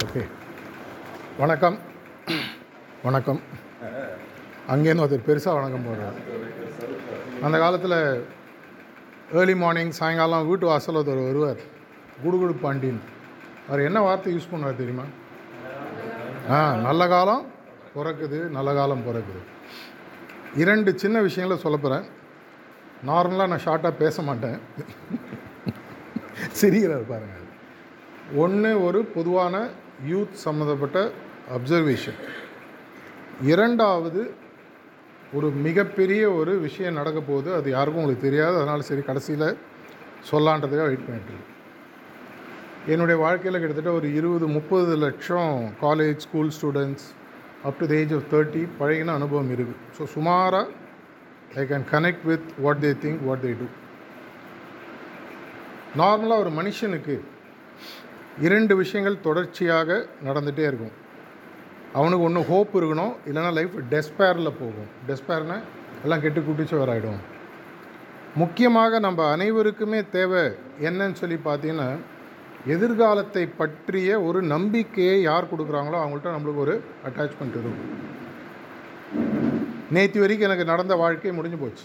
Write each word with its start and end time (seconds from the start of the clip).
Okay. 0.00 0.22
வணக்கம். 1.38 1.76
வணக்கம். 3.02 3.40
அங்கேருந்து 4.72 5.02
ஒருத்தர் 5.04 5.26
பெருசாக 5.26 5.54
வணக்கம் 5.58 5.84
போடுறார். 5.86 6.18
அந்த 7.42 7.56
காலத்தில் 7.58 7.96
ஏர்லி 9.32 9.56
மார்னிங் 9.62 9.90
சாயங்காலம் 9.98 10.48
வீட்டு 10.48 10.66
வாசல் 10.66 10.98
ஒருத்தர் 11.00 11.26
வருவார். 11.28 11.60
குடுகுடு 12.24 12.54
பாண்டின்னு 12.64 13.02
அவர் 13.68 13.84
என்ன 13.88 14.00
வார்த்தை 14.00 14.34
யூஸ் 14.34 14.50
பண்ணுவார் 14.52 14.80
தெரியுமா? 14.82 15.06
ஆ 16.50 16.58
நல்ல 16.86 17.08
காலம் 17.14 17.44
பிறக்குது 17.96 18.40
நல்ல 18.56 18.74
காலம் 18.74 19.06
பிறக்குது. 19.08 19.42
இரண்டு 20.54 20.98
சின்ன 20.98 21.20
விஷயங்கள 21.20 21.56
சொல்ல 21.66 21.78
போகிறேன் 21.84 22.08
நார்மலாக 23.10 23.52
நான் 23.52 23.66
ஷார்ட்டாக 23.68 24.02
பேச 24.04 24.22
மாட்டேன். 24.22 24.58
சிரிக்கிறார் 26.60 27.08
பாருங்கள் 27.12 27.41
ஒன்று 28.40 28.70
ஒரு 28.86 29.00
பொதுவான 29.14 29.56
யூத் 30.08 30.36
சம்மந்தப்பட்ட 30.44 30.98
அப்சர்வேஷன் 31.56 32.18
இரண்டாவது 33.42 34.20
ஒரு 35.32 35.48
மிகப்பெரிய 35.66 36.22
ஒரு 36.30 36.52
விஷயம் 36.60 36.98
நடக்க 37.00 37.20
போகுது. 37.20 37.54
அது 37.54 37.70
யாருக்கும் 37.70 38.02
உங்களுக்கு 38.02 38.26
தெரியாது. 38.28 38.54
அதனால் 38.56 38.88
சரி 38.88 39.02
கடைசியில் 39.06 39.48
சொல்லான்றதுக்காக 40.30 40.88
வெயிட் 40.90 41.06
பண்ணிட்டு 41.06 41.38
என்னுடைய 42.92 43.16
வாழ்க்கையில் 43.20 43.60
கிட்டத்தட்ட 43.60 43.92
ஒரு 43.92 44.08
இருபது 44.12 44.46
முப்பது 44.46 44.94
லட்சம் 44.96 45.52
college 45.82 46.16
school 46.18 46.52
students 46.58 47.06
up 47.62 47.78
to 47.78 47.86
the 47.86 47.94
age 47.94 48.14
of 48.14 48.26
thirty 48.32 48.62
பழகின 48.78 49.14
அனுபவம் 49.14 49.52
இருக்குது 49.56 49.80
ஸோ 49.98 50.04
சுமாராக 50.04 50.68
I 51.56 51.64
can 51.66 51.86
connect 51.92 52.24
with 52.24 52.48
what 52.58 52.80
they 52.80 52.92
think 53.04 53.22
what 53.22 53.40
they 53.40 53.52
do 53.52 53.68
நார்மலாக 55.96 56.38
ஒரு 56.38 56.50
மனுஷனுக்கு 56.50 57.16
இரண்டு 58.40 58.76
விஷயங்கள் 58.76 59.20
தொடர்ச்சியாக 59.20 60.06
நடந்துகிட்டே 60.24 60.66
இருக்கும். 60.66 60.92
அவனுக்கு 61.92 62.24
ஒன்று 62.24 62.44
ஹோப் 62.44 62.76
இருக்கணும் 62.76 63.14
இல்லைன்னா 63.26 63.52
லைஃப் 63.52 63.74
டெஸ்பேரில் 63.90 64.52
போகும். 64.60 64.88
டெஸ்பேர்னா 65.08 65.60
எல்லாம் 66.02 66.20
கெட்டு 66.20 66.40
குட்டிச்சவர் 66.40 66.92
ஆகிடும் 66.94 67.20
முக்கியமாக 68.34 68.98
நம்ம 68.98 69.30
அனைவருக்குமே 69.30 70.08
தேவை 70.08 70.40
என்னன்னு 70.80 71.12
சொல்லி 71.12 71.38
பார்த்தீங்கன்னா 71.44 71.96
எதிர்காலத்தை 72.66 73.46
பற்றிய 73.46 74.20
ஒரு 74.20 74.42
நம்பிக்கையை 74.42 75.22
யார் 75.22 75.44
கொடுக்குறாங்களோ 75.44 75.98
அவங்கள்ட்ட 76.02 76.34
நம்மளுக்கு 76.34 76.56
ஒரு 76.56 76.82
அட்டாச்மெண்ட் 77.08 77.50
இருக்கும். 77.50 77.80
நேற்று 79.90 80.20
வரைக்கும் 80.20 80.48
எனக்கு 80.48 80.64
நடந்த 80.64 80.94
வாழ்க்கை 80.94 81.32
முடிஞ்சு 81.32 81.56
போச்சு. 81.56 81.84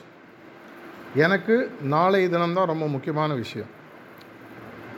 எனக்கு 1.16 1.72
நாளை 1.82 2.30
தினம்தான் 2.30 2.66
ரொம்ப 2.66 2.88
முக்கியமான 2.88 3.34
விஷயம். 3.34 3.76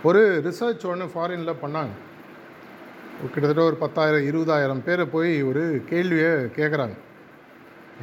ஒரு 0.04 0.20
ரிசர்ச் 0.46 0.84
ஒன்று 0.86 1.06
ஃபாரினில் 1.14 1.62
பண்ணாங்க. 1.62 1.94
கிட்டத்தட்ட 3.32 3.62
ஒரு 3.64 3.76
பத்தாயிரம் 3.76 4.28
இருபதாயிரம் 4.30 4.84
பேரை 4.84 5.06
போய் 5.06 5.44
ஒரு 5.44 5.84
கேள்வியை 5.90 6.30
கேட்குறாங்க 6.30 6.96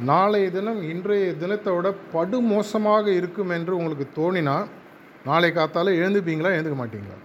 நாளைய 0.09 0.51
தினம் 0.51 0.81
இன்றைய 0.81 1.31
தினத்தோட 1.43 1.87
படுமோசமாக 2.13 3.07
இருக்கும் 3.07 3.49
என்று 3.49 3.75
உங்களுக்கு 3.75 4.05
தோணினா 4.17 4.65
நாளை 5.25 5.49
காத்தால 5.51 5.93
எழுந்துப்பீங்களா 6.01 6.51
எழுந்துக்க 6.57 6.77
மாட்டீங்களா? 6.81 7.17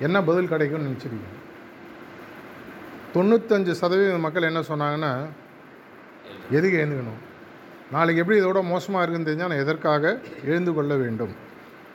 என்ன 0.00 0.22
பதில் 0.22 0.48
கிடைக்கும்னு 0.48 0.88
நினச்சிருக்கீங்க? 0.88 1.32
தொண்ணூத்தஞ்சு 3.14 3.70
சதவீத 3.70 4.18
மக்கள் 4.18 4.42
என்ன 4.42 4.60
சொன்னாங்கன்னா 4.60 5.12
எதுக்கு 6.50 6.78
எழுந்துக்கணும்? 6.78 7.20
நாளைக்கு 7.92 8.22
எப்படி 8.22 8.40
இதோட 8.40 8.62
மோசமாக 8.62 9.02
இருக்குன்னு 9.04 9.30
தெரிஞ்சால் 9.30 9.52
நான் 9.52 9.64
எதற்காக 9.66 10.20
எழுந்து 10.44 10.74
கொள்ள 10.74 10.94
வேண்டும்? 10.94 11.34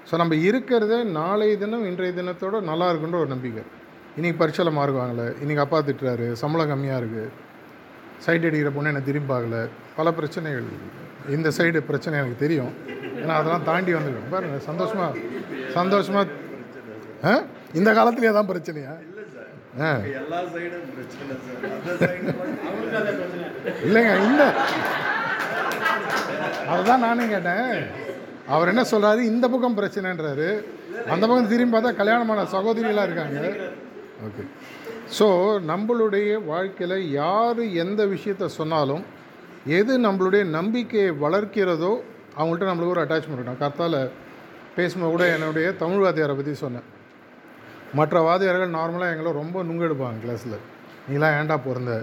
ஸோ 0.07 0.17
நம்ம 0.21 0.35
இருக்கிறதே 0.47 0.97
நாளைய 1.17 1.53
தினம் 1.57 1.85
இன்றைய 1.89 2.13
தினத்தோட 2.17 2.55
நல்லா 2.69 2.87
இருக்குன்ற 2.91 3.17
ஒரு 3.21 3.31
நம்பிக்கை. 3.33 3.63
இன்றைக்கி 4.17 4.37
பரீட்சையில் 4.39 4.77
மாறுவாங்களே 4.77 5.27
இன்றைக்கி 5.41 5.61
அப்பா 5.63 5.79
திட்டுறாரு 5.87 6.27
சம்பளம் 6.41 6.71
கம்மியாக 6.71 7.01
இருக்குது 7.01 7.29
சைடு 8.25 8.47
அடிக்கிற 8.49 8.69
பொண்ணு 8.73 8.91
என்னை 8.91 9.03
திரும்பி 9.03 9.29
பார்க்கல. 9.31 9.57
பல 9.97 10.11
பிரச்சனைகள். 10.11 10.67
இந்த 11.35 11.49
சைடு 11.57 11.79
பிரச்சனை 11.89 12.19
எனக்கு 12.21 12.37
தெரியும். 12.37 12.71
ஏன்னா 13.21 13.33
அதெல்லாம் 13.39 13.67
தாண்டி 13.69 13.91
வந்துருக்கேன். 13.95 14.33
பாருங்க 14.33 14.59
சந்தோஷமாக 14.61 15.13
சந்தோஷமாக 15.75 16.41
ஆ? 17.23 17.33
இந்த 17.73 17.89
காலத்துலேயே 17.97 18.31
தான் 18.33 18.49
பிரச்சனையா? 18.49 18.93
ஆ. 19.81 19.89
இல்லைங்க 23.85 24.13
இந்த 24.25 24.43
அதுதான் 26.71 27.03
நானும் 27.05 27.31
கேட்டேன். 27.33 27.71
அவர் 28.53 28.71
என்ன 28.71 28.83
சொல்கிறாரு 28.91 29.21
இந்த 29.31 29.45
பக்கம் 29.49 29.77
பிரச்சனைன்றாரு. 29.79 30.47
அந்த 31.13 31.23
பக்கம் 31.27 31.51
திரும்பி 31.51 31.73
பார்த்தா 31.75 31.91
கல்யாணமான 31.99 32.45
சகோதரிகளாக 32.55 33.07
இருக்காங்க. 33.09 33.39
ஓகே 34.27 34.43
ஸோ 35.17 35.27
நம்மளுடைய 35.71 36.29
வாழ்க்கையில் 36.51 36.97
யார் 37.19 37.61
எந்த 37.83 38.01
விஷயத்த 38.13 38.45
சொன்னாலும் 38.59 39.03
எது 39.79 39.93
நம்மளுடைய 40.05 40.43
நம்பிக்கையை 40.57 41.11
வளர்க்கிறதோ 41.23 41.93
அவங்கள்ட்ட 42.37 42.69
நம்மளுக்கு 42.69 42.95
ஒரு 42.95 43.03
அட்டாச்மெண்ட் 43.03 43.37
இருக்கும் 43.37 43.61
கர்த்தால் 43.63 43.99
பேசும்போது 44.77 45.13
கூட 45.13 45.25
என்னுடைய 45.35 45.67
தமிழ் 45.81 46.03
வாத்தியாரை 46.03 46.35
பற்றி 46.37 46.53
சொன்னேன். 46.61 46.87
மற்ற 47.99 48.15
வாதியார்கள் 48.27 48.75
நார்மலாக 48.77 49.13
எங்களை 49.13 49.31
ரொம்ப 49.41 49.63
நுங்கெடுப்பாங்க 49.69 50.21
கிளாஸில் 50.23 50.57
நீலாம் 51.09 51.35
ஏன்டா 51.39 51.57
பிறந்த? 51.67 51.93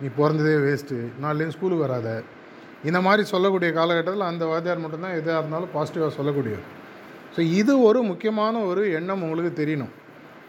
நீ 0.00 0.08
பிறந்ததே 0.18 0.54
வேஸ்ட்டு 0.66 0.98
நாலுலேயும் 1.22 1.54
ஸ்கூலுக்கு 1.56 1.86
வராத. 1.86 2.08
இந்த 2.88 2.98
மாதிரி 3.06 3.22
சொல்லக்கூடிய 3.30 3.70
காலகட்டத்தில் 3.78 4.30
அந்த 4.30 4.44
வாத்தியார் 4.50 4.84
மட்டும்தான் 4.84 5.16
எதாக 5.20 5.40
இருந்தாலும் 5.40 5.74
பாசிட்டிவாக 5.76 6.12
சொல்லக்கூடியது 6.18 6.64
ஸோ 7.34 7.40
இது 7.60 7.72
ஒரு 7.88 8.00
முக்கியமான 8.10 8.54
ஒரு 8.70 8.82
எண்ணம் 8.98 9.24
உங்களுக்கு 9.26 9.52
தெரியணும். 9.60 9.92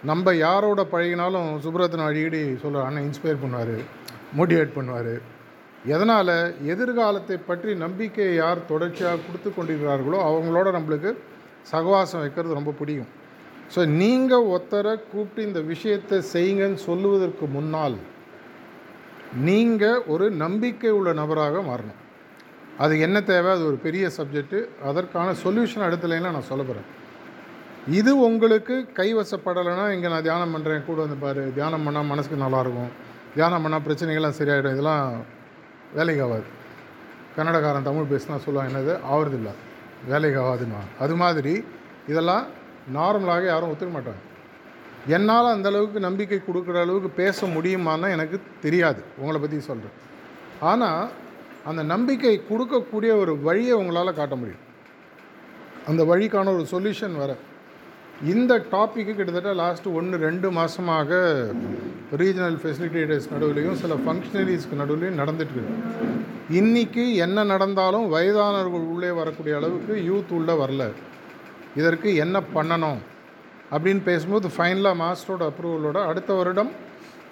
நம்ம 0.10 0.34
யாரோட 0.46 0.82
பழகினாலும் 0.94 1.50
சுப்ரத்தன் 1.66 2.08
அடிக்கடி 2.08 2.40
சொல்ல 2.64 2.86
அண்ணன் 2.86 3.06
இன்ஸ்பயர் 3.08 3.42
பண்ணுவார் 3.44 3.76
மோட்டிவேட் 4.38 4.76
பண்ணுவார். 4.78 5.14
எதனால்? 5.96 6.34
எதிர்காலத்தை 6.74 7.38
பற்றி 7.50 7.72
நம்பிக்கையை 7.84 8.34
யார் 8.40 8.68
தொடர்ச்சியாக 8.72 9.22
கொடுத்து 9.26 9.50
கொண்டிருக்கிறார்களோ 9.50 10.20
அவங்களோட 10.30 10.68
நம்மளுக்கு 10.78 11.12
சகவாசம் 11.74 12.24
வைக்கிறது 12.24 12.60
ரொம்ப 12.60 12.74
பிடிக்கும். 12.80 13.12
ஸோ 13.74 13.82
நீங்கள் 14.02 14.50
ஒருத்தரை 14.54 14.94
கூப்பிட்டு 15.12 15.48
இந்த 15.50 15.60
விஷயத்தை 15.72 16.18
செய்யுங்கன்னு 16.34 16.82
சொல்லுவதற்கு 16.90 17.46
முன்னால் 17.56 17.98
நீங்கள் 19.50 20.04
ஒரு 20.14 20.26
நம்பிக்கை 20.44 20.92
உள்ள 21.00 21.10
நபராக 21.22 21.62
மாறணும். 21.70 22.01
அது 22.84 22.94
என்ன 23.06 23.18
தேவை? 23.30 23.50
அது 23.56 23.64
ஒரு 23.70 23.78
பெரிய 23.86 24.06
சப்ஜெக்ட்டு 24.18 24.60
அதற்கான 24.90 25.34
சொல்யூஷன் 25.44 25.86
அடுத்த 25.88 26.10
லைனில் 26.12 26.36
நான் 26.38 26.50
சொல்ல 26.52 26.64
போகிறேன் 26.70 26.88
இது 27.98 28.12
உங்களுக்கு 28.28 28.76
கைவசப்படலைன்னா 29.00 29.86
இங்கே 29.96 30.10
நான் 30.14 30.26
தியானம் 30.28 30.54
பண்ணுறேன் 30.56 30.86
கூட 30.88 31.00
வந்து 31.06 31.20
பாரு. 31.24 31.44
தியானம் 31.58 31.86
பண்ணால் 31.88 32.10
மனசுக்கு 32.12 32.44
நல்லாயிருக்கும் 32.46 32.92
தியானம் 33.36 33.64
பண்ணால் 33.64 33.86
பிரச்சனைகள்லாம் 33.88 34.40
சரியாயிடும். 34.40 34.76
இதெல்லாம் 34.78 35.06
வேலைக்கு 35.98 36.24
ஆகாது. 36.26 36.48
கன்னடக்காரன் 37.38 37.88
தமிழ் 37.90 38.12
பேசினா 38.14 38.38
சொல்லுவாங்க 38.46 38.72
என்னது? 38.72 38.94
ஆவறதில்லை 39.14 39.54
வேலைக்கு 40.12 40.40
ஆகாதுன்னா 40.44 40.82
அது 41.04 41.16
மாதிரி 41.24 41.54
இதெல்லாம் 42.12 42.46
நார்மலாக 42.98 43.44
யாரும் 43.54 43.72
ஒத்துக்க 43.72 43.92
மாட்டாங்க. 43.96 44.22
என்னால் 45.16 45.54
அந்த 45.56 45.68
அளவுக்கு 45.72 46.00
நம்பிக்கை 46.08 46.40
கொடுக்குற 46.48 46.78
அளவுக்கு 46.86 47.10
பேச 47.22 47.48
முடியுமான்னு 47.56 48.08
எனக்கு 48.16 48.38
தெரியாது. 48.66 49.02
உங்களை 49.22 49.40
பற்றி 49.44 49.60
சொல்கிறேன் 49.70 49.98
ஆனால் 50.72 51.04
அந்த 51.66 51.84
நம்பிக்கை 51.84 52.42
கொடுக்கக்கூடிய 52.50 53.20
ஒரு 53.20 53.40
வழியை 53.40 53.74
உங்களால் 53.74 54.14
காட்ட 54.14 54.36
முடியும். 54.36 54.70
அந்த 55.88 56.04
வழிக்கான 56.04 56.54
ஒரு 56.54 56.66
சொல்யூஷன் 56.72 57.18
வர 57.18 57.36
இந்த 58.24 58.66
டாப்பிக்கு 58.72 59.16
கிட்டத்தட்ட 59.16 59.54
லாஸ்ட்டு 59.54 59.94
ஒன்று 59.94 60.18
ரெண்டு 60.18 60.52
மாதமாக 60.52 61.10
ரீஜனல் 62.18 62.58
ஃபெசிலிட்டேட்டர்ஸ் 62.62 63.30
நடுவிலையும் 63.34 63.74
சில 63.74 63.94
ஃபங்க்ஷனரிஸ்க்கு 63.94 64.80
நடுவுலையும் 64.80 65.20
நடந்துட்டுருக்கு 65.22 65.80
இன்றைக்கி 66.52 67.16
என்ன 67.16 67.44
நடந்தாலும் 67.44 68.14
வயதானவர்கள் 68.14 68.88
உள்ளே 68.94 69.12
வரக்கூடிய 69.12 69.56
அளவுக்கு 69.56 69.96
யூத் 69.96 70.34
உள்ளே 70.34 70.54
வரல. 70.54 70.92
இதற்கு 71.76 72.16
என்ன 72.16 72.42
பண்ணணும்? 72.56 72.98
அப்படின்னு 73.72 74.02
பேசும்போது 74.04 74.48
ஃபைனலாக 74.48 75.02
மாஸ்டரோட 75.04 75.50
அப்ரூவலோட 75.52 76.06
அடுத்த 76.06 76.34
வருடம் 76.34 76.72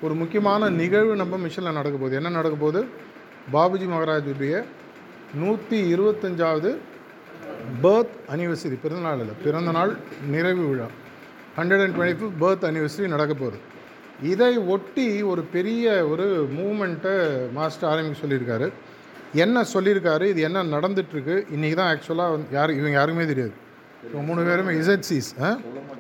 ஒரு 0.02 0.14
முக்கியமான 0.14 0.70
நிகழ்வு 0.70 1.16
நம்ம 1.16 1.38
மிஷனில் 1.38 1.72
நடக்க 1.72 1.98
போகுது. 1.98 2.16
என்ன 2.16 2.30
நடக்க 2.30 2.58
போகுது? 2.58 2.88
பாபுஜி 3.54 3.88
மகாராஜுடைய 3.88 4.64
நூற்றி 5.34 5.96
இருபத்தஞ்சாவது 5.96 6.76
பர்த் 7.84 8.18
அனிவர்சரி 8.32 8.78
பிறந்தநாள் 8.82 9.20
இல்லை 9.20 9.34
பிறந்தநாள் 9.44 9.98
நிறைவு 10.30 10.68
விழா. 10.68 10.86
Hundred 11.58 11.84
and 11.84 11.96
twenty 11.96 12.24
fifth 12.24 12.42
birth 12.42 12.68
anniversary 12.70 13.08
நடக்க 13.08 13.34
போகுது. 13.34 13.58
இதை 14.24 14.58
ஒட்டி 14.58 15.22
ஒரு 15.22 15.42
பெரிய 15.42 16.08
ஒரு 16.08 16.50
மூமெண்ட்டை 16.58 17.52
மாஸ்டர் 17.52 17.90
ஆரம்பிக்க 17.90 18.28
சொல்லியிருக்காரு. 18.28 18.72
என்ன 19.34 19.66
சொல்லியிருக்காரு? 19.74 20.26
இது 20.26 20.42
என்ன 20.42 20.64
நடந்துட்டுருக்கு? 20.64 21.46
இன்றைக்கி 21.56 21.74
தான் 21.74 21.98
ஆக்சுவலாக 21.98 22.32
வந்து 22.32 22.48
யார் 22.52 22.72
இவங்க 22.72 22.90
யாருக்குமே 22.90 23.26
தெரியாது. 23.26 23.52
இவங்க 24.04 24.34
மூணு 24.34 24.48
பேருமே 24.48 24.74
இசட்சிஸ் 24.74 25.44
ஆ? 25.44 25.58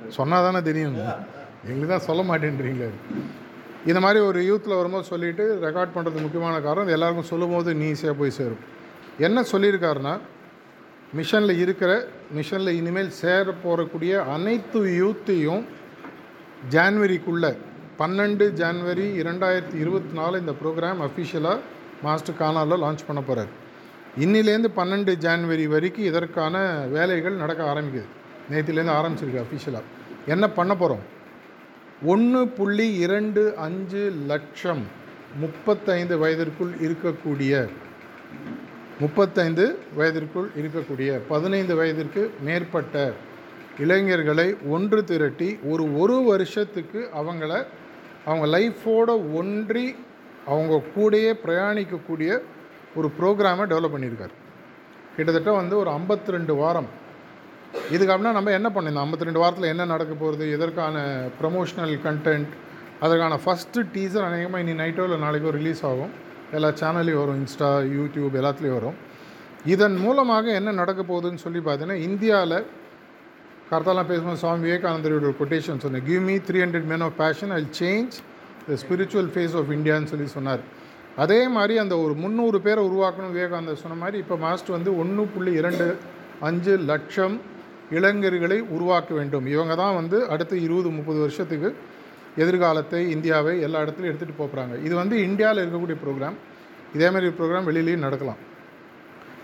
சொன்னால் 0.08 0.44
தானே 0.44 0.62
தெரியும். 0.62 0.96
எங்களுக்கு 1.68 1.88
தான் 1.88 2.00
சொல்ல 2.00 2.22
மாட்டேன்றீங்களே. 2.22 2.90
இந்த 3.86 4.00
மாதிரி 4.00 4.20
ஒரு 4.20 4.40
யூத்தில் 4.42 4.78
வரும்போது 4.78 5.04
சொல்லிவிட்டு 5.04 5.60
ரெக்கார்ட் 5.62 5.96
பண்ணுறது 5.96 6.22
முக்கியமான 6.22 6.62
காரணம் 6.62 6.88
எல்லாருக்கும் 6.88 7.32
சொல்லும்போது 7.32 7.74
நீ 7.74 7.92
ஈஸியாக 7.92 8.14
போய் 8.14 8.38
சேரும். 8.40 8.62
என்ன 9.18 9.44
சொல்லியிருக்காருன்னா 9.52 10.20
மிஷனில் 11.18 11.58
இருக்கிற 11.58 12.08
மிஷனில் 12.36 12.78
இனிமேல் 12.80 13.10
சேர 13.10 13.54
போகக்கூடிய 13.64 14.26
அனைத்து 14.36 14.80
யூத்தையும் 14.80 15.64
ஜான்வரிக்குள்ளே 16.70 17.58
பன்னெண்டு 18.00 18.46
ஜான்வரி 18.52 19.06
இரண்டாயிரத்தி 19.22 19.78
இருபத்தி 19.78 20.14
நாலு 20.14 20.40
இந்த 20.40 20.54
ப்ரோக்ராம் 20.62 21.00
அஃபிஷியலாக 21.08 21.60
மாஸ்டர் 22.04 22.38
கானாலில் 22.40 22.82
லான்ச் 22.84 23.08
பண்ண 23.08 23.22
போகிறார் 23.22 23.50
இன்னிலேருந்து 24.18 24.70
பன்னெண்டு 24.76 25.18
ஜான்வரி 25.26 25.68
வரைக்கும் 25.68 26.06
இதற்கான 26.06 26.56
வேலைகள் 26.88 27.36
நடக்க 27.36 27.64
ஆரம்பிக்குது. 27.74 28.08
நேற்றுலேருந்து 28.52 28.98
ஆரம்பிச்சிருக்கு 29.00 29.44
அஃபிஷியலாக 29.46 29.84
என்ன 30.26 30.50
பண்ண 30.50 30.76
போகிறோம் 30.76 31.04
ஒன்று 32.06 32.48
புள்ளி 32.48 32.96
இரண்டு 32.96 33.54
அஞ்சு 33.58 34.12
லட்சம் 34.26 34.84
முப்பத்தைந்து 35.40 36.18
வயதிற்குள் 36.18 36.72
இருக்கக்கூடிய 36.82 37.70
முப்பத்தைந்து 39.00 39.78
வயதிற்குள் 39.96 40.50
இருக்கக்கூடிய 40.56 41.20
பதினைந்து 41.28 41.76
வயதிற்கு 41.76 42.32
மேற்பட்ட 42.44 43.14
இளைஞர்களை 43.80 44.56
ஒன்று 44.68 45.04
திரட்டி 45.04 45.60
ஒரு 45.64 45.98
ஒரு 45.98 46.24
வருஷத்துக்கு 46.24 47.10
அவங்கள 47.16 47.66
அவங்க 48.26 48.58
லைஃபோட 48.58 49.34
ஒன்றி 49.34 49.96
அவங்க 50.46 50.84
கூடயே 50.96 51.34
பிரயாணிக்கக்கூடிய 51.46 52.40
ஒரு 52.96 53.12
ப்ரோக்ராமை 53.20 53.66
டெவலப் 53.72 53.94
பண்ணியிருக்காரு. 53.96 54.36
கிட்டத்தட்ட 55.16 55.52
வந்து 55.52 55.78
ஒரு 55.78 55.90
52 55.90 56.32
ரெண்டு 56.32 56.56
வாரம் 56.56 56.99
இதுக்கு 57.94 58.12
அப்படின்னா 58.14 58.34
நம்ம 58.38 58.52
என்ன 58.60 58.70
பண்ணிருந்தோம் 58.76 59.06
ஐம்பத்தி 59.06 59.28
ரெண்டு 59.28 59.42
வாரத்தில் 59.44 59.72
என்ன 59.74 59.84
நடக்க 59.94 60.14
போகிறது 60.14 60.46
இதற்கான 60.56 60.96
ப்ரமோஷனல் 61.42 61.94
கண்டென்ட் 62.06 62.54
அதற்கான 63.06 63.36
ஃபஸ்ட்டு 63.44 63.84
டீசர் 63.96 64.26
அநேகமாக 64.30 64.64
இனி 64.64 64.74
நைட்டோ 64.82 65.04
இல்லை 65.08 65.20
நாளைக்கோ 65.26 65.52
ரிலீஸ் 65.60 65.84
ஆகும். 65.90 66.12
எல்லா 66.58 66.70
சேனல்லையும் 66.82 67.22
வரும். 67.24 67.38
இன்ஸ்டா 67.42 67.70
யூடியூப் 67.98 68.34
எல்லாத்துலேயும் 68.42 68.78
வரும். 68.80 68.98
இதன் 69.74 69.98
மூலமாக 70.06 70.46
என்ன 70.60 70.74
நடக்க 70.82 71.02
போகுதுன்னு 71.12 71.44
சொல்லி 71.46 71.62
பார்த்தீங்கன்னா 71.68 72.00
இந்தியாவில் 72.10 72.58
கர்த்தாலாம் 73.72 74.10
பேசும்போது 74.12 74.42
சுவாமி 74.44 74.66
விவேகானந்தரோட 74.68 75.26
ஒரு 75.30 75.38
கொட்டேஷன் 75.42 75.82
சொன்னேன் 75.84 76.06
give 76.10 76.24
me 76.30 76.36
three 76.48 76.60
hundred 76.66 76.88
men 76.92 77.04
of 77.08 77.18
passion 77.24 77.52
I 77.60 77.62
change 77.82 78.16
the 78.70 78.78
spiritual 78.84 79.30
face 79.36 79.56
of 79.60 79.72
இந்தியான்னு 79.78 80.12
சொல்லி 80.14 80.28
சொன்னார். 80.38 80.64
அதே 81.24 81.40
மாதிரி 81.56 81.76
அந்த 81.84 81.96
ஒரு 82.06 82.14
முந்நூறு 82.24 82.60
பேரை 82.66 82.82
உருவாக்கணும் 82.90 83.34
விவேகானந்தர் 83.36 83.84
சொன்ன 83.84 83.98
மாதிரி 84.04 84.18
இப்போ 84.24 84.36
மாஸ்டர் 84.46 84.76
வந்து 84.78 84.92
ஒன்று 85.04 85.24
புள்ளி 85.36 85.54
இரண்டு 85.62 85.88
அஞ்சு 86.50 86.74
லட்சம் 86.92 87.36
இளைஞர்களை 87.98 88.58
உருவாக்க 88.76 89.12
வேண்டும். 89.20 89.46
இவங்க 89.54 89.74
தான் 89.82 89.96
வந்து 90.00 90.18
அடுத்த 90.34 90.54
இருபது 90.66 90.90
முப்பது 90.98 91.20
வருஷத்துக்கு 91.26 91.70
எதிர்காலத்தை 92.44 93.00
இந்தியாவை 93.16 93.54
எல்லா 93.66 93.80
இடத்துலையும் 93.86 94.12
எடுத்துகிட்டு 94.12 94.42
போகிறாங்க 94.42 94.74
இது 94.88 94.94
வந்து 95.02 95.16
இந்தியாவில் 95.28 95.62
இருக்கக்கூடிய 95.64 95.98
ப்ரோக்ராம் 96.04 96.38
இதேமாதிரி 96.96 97.32
ப்ரோக்ராம் 97.40 97.68
வெளியிலையும் 97.70 98.06
நடக்கலாம். 98.08 98.40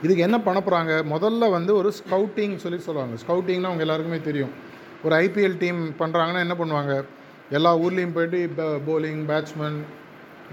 இதுக்கு 0.04 0.24
என்ன 0.28 0.38
பண்ண 0.46 0.60
போகிறாங்க 0.66 0.94
முதல்ல 1.14 1.50
வந்து 1.58 1.72
ஒரு 1.80 1.90
ஸ்கவுட்டிங் 2.00 2.56
சொல்லி 2.64 2.80
சொல்லுவாங்க. 2.88 3.16
ஸ்கவுட்டிங்னா 3.24 3.70
அவங்க 3.72 3.86
எல்லாருக்குமே 3.86 4.20
தெரியும். 4.30 4.54
ஒரு 5.06 5.14
ஐபிஎல் 5.24 5.58
டீம் 5.64 5.82
பண்ணுறாங்கன்னா 6.02 6.44
என்ன 6.46 6.56
பண்ணுவாங்க? 6.62 6.94
எல்லா 7.58 7.72
ஊர்லேயும் 7.84 8.16
போயிட்டு 8.18 8.40
போலிங் 8.88 9.24
பேட்ஸ்மேன் 9.32 9.80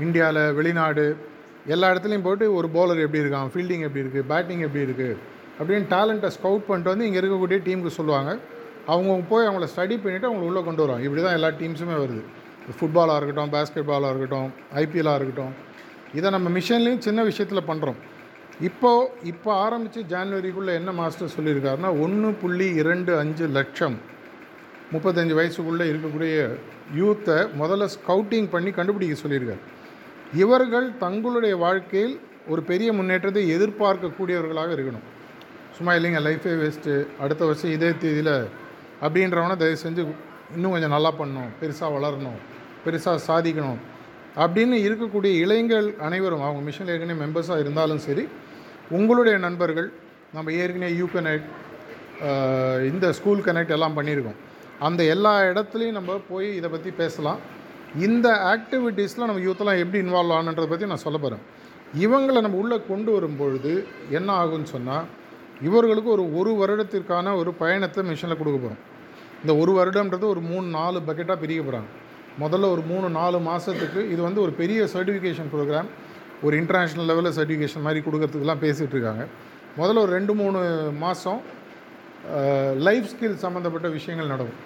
இந்தியாவில் 0.05 0.43
வெளிநாடு 0.59 1.07
எல்லா 1.75 1.89
இடத்துலையும் 1.93 2.27
போயிட்டு 2.27 2.47
ஒரு 2.59 2.69
பவுலர் 2.77 3.05
எப்படி 3.07 3.23
இருக்கான்? 3.25 3.51
ஃபீல்டிங் 3.55 3.85
எப்படி 3.87 4.03
இருக்குது 4.05 4.29
பேட்டிங் 4.33 4.65
எப்படி 4.67 4.85
இருக்குது 4.87 5.17
அப்படின்னு 5.63 5.87
டேலண்ட்டை 5.97 6.31
ஸ்கவுட் 6.37 6.69
பண்ணிட்டு 6.69 6.93
வந்து 6.93 7.07
இங்கே 7.09 7.21
இருக்கக்கூடிய 7.23 7.59
டீமுக்கு 7.67 7.99
சொல்லுவாங்க. 7.99 8.31
அவங்க 8.93 9.19
போய் 9.33 9.49
அவங்கள 9.49 9.67
ஸ்டடி 9.73 9.97
பண்ணிவிட்டு 10.05 10.29
அவங்கள 10.29 10.47
உள்ளே 10.51 10.63
கொண்டு 10.69 10.83
வருவாங்க. 10.83 11.05
இப்படி 11.09 11.23
தான் 11.27 11.37
எல்லா 11.39 11.51
டீம்ஸுமே 11.61 11.97
வருது. 12.05 12.23
ஃபுட்பாலாக 12.79 13.19
இருக்கட்டும் 13.21 13.53
பேஸ்கெட் 13.55 13.89
பாலாக 13.91 14.11
இருக்கட்டும் 14.13 14.49
ஐபிஎல்லாக 14.83 15.19
இருக்கட்டும். 15.21 15.53
இதை 16.19 16.29
நம்ம 16.35 16.49
மிஷன்லேயும் 16.57 17.05
சின்ன 17.07 17.21
விஷயத்தில் 17.29 17.69
பண்ணுறோம் 17.69 18.01
இப்போது 18.69 19.07
இப்போ 19.31 19.51
ஆரம்பித்து 19.65 20.01
ஜான்வரிக்குள்ளே 20.11 20.73
என்ன 20.81 20.91
மாஸ்டர் 20.99 21.35
சொல்லியிருக்காருன்னா 21.37 21.91
ஒன்று 22.05 22.29
புள்ளி 22.43 22.67
இரண்டு 22.81 23.13
அஞ்சு 23.23 23.47
லட்சம் 23.59 23.97
முப்பத்தஞ்சு 24.93 25.35
வயசுக்குள்ளே 25.39 25.85
இருக்கக்கூடிய 25.93 26.35
யூத்தை 27.01 27.39
முதல்ல 27.63 27.89
ஸ்கவுட்டிங் 27.95 28.49
பண்ணி 28.55 28.71
கண்டுபிடிக்க 28.79 29.17
சொல்லியிருக்காரு. 29.23 29.63
இவர்கள் 30.43 30.89
தங்களுடைய 31.05 31.55
வாழ்க்கையில் 31.65 32.15
ஒரு 32.53 32.63
பெரிய 32.71 32.91
முன்னேற்றத்தை 32.99 33.43
எதிர்பார்க்கக்கூடியவர்களாக 33.57 34.71
இருக்கணும். 34.77 35.07
சும்மா 35.77 35.93
இல்லைங்க 35.99 36.21
லைஃபே 36.27 36.53
வேஸ்ட்டு 36.63 36.95
அடுத்த 37.25 37.43
வருஷம் 37.49 37.73
இதே 37.77 37.91
தேதியில் 38.03 38.35
அப்படின்றவன 39.05 39.57
தயவு 39.63 39.79
செஞ்சு 39.85 40.03
இன்னும் 40.57 40.75
கொஞ்சம் 40.75 40.95
நல்லா 40.97 41.11
பண்ணணும் 41.21 41.53
பெருசாக 41.61 41.91
வளரணும் 41.97 42.39
பெருசாக 42.85 43.21
சாதிக்கணும் 43.29 43.81
அப்படின்னு 44.43 44.77
இருக்கக்கூடிய 44.87 45.33
இளைஞர்கள் 45.45 45.89
அனைவரும் 46.07 46.45
அவங்க 46.47 46.61
மிஷனில் 46.69 46.93
ஏற்கனவே 46.95 47.19
மெம்பர்ஸாக 47.25 47.63
இருந்தாலும் 47.65 48.03
சரி 48.07 48.25
உங்களுடைய 48.99 49.37
நண்பர்கள் 49.47 49.89
நம்ம 50.37 50.53
ஏற்கனவே 50.63 50.93
யூ 51.01 51.07
கனெக்ட் 51.15 51.49
இந்த 52.91 53.07
ஸ்கூல் 53.19 53.45
கனெக்ட் 53.47 53.75
எல்லாம் 53.77 53.97
பண்ணியிருக்கோம். 53.99 54.39
அந்த 54.87 55.01
எல்லா 55.15 55.33
இடத்துலையும் 55.51 55.99
நம்ம 55.99 56.13
போய் 56.31 56.49
இதை 56.59 56.69
பற்றி 56.71 56.91
பேசலாம். 57.01 57.41
இந்த 58.07 58.29
ஆக்டிவிட்டீஸில் 58.53 59.27
நம்ம 59.29 59.43
யூத்தெல்லாம் 59.47 59.81
எப்படி 59.83 59.99
இன்வால்வ் 60.05 60.35
ஆகணுன்றதை 60.37 60.69
பற்றி 60.71 60.87
நான் 60.93 61.05
சொல்ல 61.07 61.19
போகிறேன் 61.19 61.43
இவங்களை 62.05 62.41
நம்ம 62.45 62.61
உள்ளே 62.63 62.79
கொண்டு 62.91 63.11
வரும் 63.17 63.39
பொழுது 63.41 63.73
என்ன 64.19 64.29
ஆகும்னு 64.43 64.71
சொன்னால் 64.75 65.09
இவர்களுக்கு 65.69 66.11
ஒரு 66.17 66.25
ஒரு 66.41 66.53
வருடத்திற்கான 66.61 67.35
ஒரு 67.41 67.51
பயணத்தை 67.63 68.03
மிஷனில் 68.11 68.41
கொடுக்க 68.41 68.59
போகிறோம். 68.59 68.81
இந்த 69.43 69.53
ஒரு 69.63 69.73
வருடம்ன்றது 69.79 70.27
ஒரு 70.35 70.41
மூணு 70.51 70.67
நாலு 70.79 70.99
பக்கெட்டாக 71.09 71.39
பிரிக்க 71.43 71.63
போகிறாங்க. 71.63 71.91
முதல்ல 72.43 72.67
ஒரு 72.75 72.83
மூணு 72.91 73.07
நாலு 73.21 73.39
மாதத்துக்கு 73.49 74.01
இது 74.13 74.21
வந்து 74.29 74.41
ஒரு 74.45 74.53
பெரிய 74.61 74.83
சர்டிஃபிகேஷன் 74.95 75.51
ப்ரோக்ராம் 75.55 75.89
ஒரு 76.47 76.55
இன்டர்நேஷ்னல் 76.61 77.09
லெவலில் 77.11 77.37
சர்டிஃபிகேஷன் 77.39 77.85
மாதிரி 77.87 78.01
கொடுக்கறதுக்குலாம் 78.07 78.63
பேசிகிட்டு 78.67 78.97
இருக்காங்க. 78.97 79.25
முதல்ல 79.81 80.03
ஒரு 80.05 80.13
ரெண்டு 80.19 80.33
மூணு 80.41 80.61
மாதம் 81.05 81.41
லைஃப் 82.87 83.09
ஸ்கில் 83.13 83.37
சம்மந்தப்பட்ட 83.45 83.89
விஷயங்கள் 83.99 84.33
நடக்கும். 84.35 84.61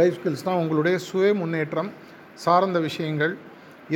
லைஃப் 0.00 0.16
ஸ்கில்ஸ் 0.18 0.46
தான் 0.48 0.60
உங்களுடைய 0.62 0.96
சுய 1.08 1.28
முன்னேற்றம் 1.40 1.90
சார்ந்த 2.44 2.78
விஷயங்கள் 2.88 3.34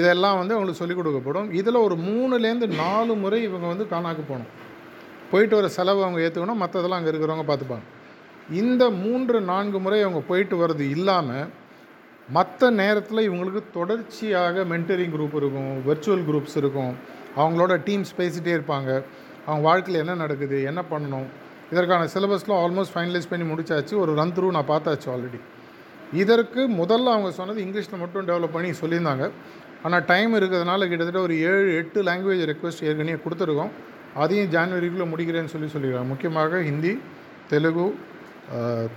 இதெல்லாம் 0.01 0.39
வந்து 0.41 0.55
அவங்களுக்கு 0.55 0.81
சொல்லிக் 0.81 0.99
கொடுக்கப்படும். 1.01 1.49
இதில் 1.61 1.85
ஒரு 1.87 1.97
மூணுலேருந்து 2.09 2.69
நாலு 2.85 3.13
முறை 3.23 3.39
இவங்க 3.49 3.67
வந்து 3.73 3.87
காணாக்கு 3.93 4.25
போகணும். 4.31 4.51
போயிட்டு 5.31 5.55
வர 5.59 5.69
செலவு 5.69 6.01
அவங்க 6.05 6.21
ஏற்றுக்கணும் 6.27 6.63
மற்றதெல்லாம் 6.63 6.99
அங்கே 7.01 7.13
இருக்கிறவங்க 7.13 7.47
பார்த்துப்பாங்க 7.51 7.87
இந்த 8.63 8.85
மூன்று 9.03 9.39
நான்கு 9.41 9.79
முறை 9.85 10.01
அவங்க 10.03 10.21
போயிட்டு 10.29 10.57
வர்றது 10.61 10.85
இல்லாமல் 10.97 11.47
மற்ற 12.37 12.71
நேரத்தில் 12.81 13.27
இவங்களுக்கு 13.29 13.63
தொடர்ச்சியாக 13.73 14.65
மென்டரிங் 14.73 15.15
குரூப் 15.15 15.37
இருக்கும் 15.41 15.73
வெர்ச்சுவல் 15.89 16.25
குரூப்ஸ் 16.29 16.57
இருக்கும். 16.61 16.93
அவங்களோட 17.41 17.73
டீம்ஸ் 17.87 18.13
பேசிகிட்டே 18.19 18.53
இருப்பாங்க. 18.57 18.91
அவங்க 19.47 19.65
வாழ்க்கையில் 19.69 20.03
என்ன 20.03 20.15
நடக்குது 20.23 20.59
என்ன 20.71 20.81
பண்ணணும் 20.91 21.27
இதற்கான 21.73 22.09
சிலபஸ்லாம் 22.15 22.63
ஆல்மோஸ்ட் 22.65 22.95
ஃபைனலைஸ் 22.95 23.31
பண்ணி 23.31 23.47
முடிச்சாச்சு. 23.53 23.95
ஒரு 24.03 24.15
ரன் 24.15 24.35
த்ரூ 24.37 24.51
நான் 24.57 24.71
பார்த்தாச்சு 24.73 25.09
ஆல்ரெடி 25.15 25.41
இதற்கு 26.23 26.61
முதல்ல 26.81 27.13
அவங்க 27.15 27.31
சொன்னது 27.39 27.61
இங்கிலீஷில் 27.65 28.03
மட்டும் 28.03 28.27
டெவலப் 28.29 28.55
பண்ணி 28.57 28.71
சொல்லியிருந்தாங்க. 28.83 29.25
ஆனால் 29.83 30.05
டைம் 30.05 30.35
இருக்கிறதுனால 30.35 30.89
கிட்டத்தட்ட 30.91 31.21
ஒரு 31.21 31.35
ஏழு 31.51 31.69
எட்டு 31.81 32.03
லாங்குவேஜ் 32.03 32.45
ரெக்வஸ்ட் 32.53 32.85
ஏற்கனவே 32.89 33.19
கொடுத்துருக்கோம். 33.25 33.73
அதையும் 34.23 34.53
ஜான்வரிக்குள்ளே 34.55 35.07
முடிக்கிறேன்னு 35.13 35.53
சொல்லி 35.55 35.69
சொல்லியிருக்காங்க. 35.75 36.11
முக்கியமாக 36.13 36.61
ஹிந்தி 36.69 36.93
தெலுங்கு 37.51 37.87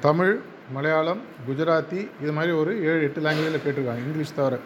தமிழ் 0.06 0.34
மலையாளம் 0.76 1.22
குஜராத்தி 1.48 2.00
இது 2.24 2.32
மாதிரி 2.38 2.52
ஒரு 2.62 2.72
ஏழு 2.90 3.02
எட்டு 3.08 3.22
லாங்குவேஜில் 3.26 3.64
கேட்டிருக்காங்க 3.66 4.02
இங்கிலீஷ் 4.08 4.38
தவிர. 4.40 4.58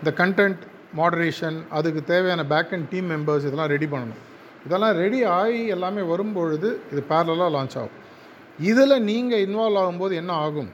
இந்த 0.00 0.10
கண்டென்ட் 0.20 0.62
மாடரேஷன் 0.98 1.58
அதுக்கு 1.78 2.00
தேவையான 2.12 2.44
பேக் 2.52 2.72
அண்ட் 2.76 2.88
டீம் 2.92 3.08
மெம்பர்ஸ் 3.14 3.46
இதெல்லாம் 3.48 3.72
ரெடி 3.74 3.88
பண்ணணும். 3.94 4.20
இதெல்லாம் 4.66 4.94
ரெடி 5.02 5.20
ஆகி 5.40 5.60
எல்லாமே 5.74 6.02
வரும்பொழுது 6.12 6.68
இது 6.92 7.02
பேரலாக 7.12 7.50
லான்ச் 7.56 7.76
ஆகும். 7.82 7.98
இதில் 8.70 9.04
நீங்கள் 9.10 9.44
இன்வால்வ் 9.46 9.80
ஆகும்போது 9.82 10.14
என்ன 10.22 10.32
ஆகும்? 10.46 10.70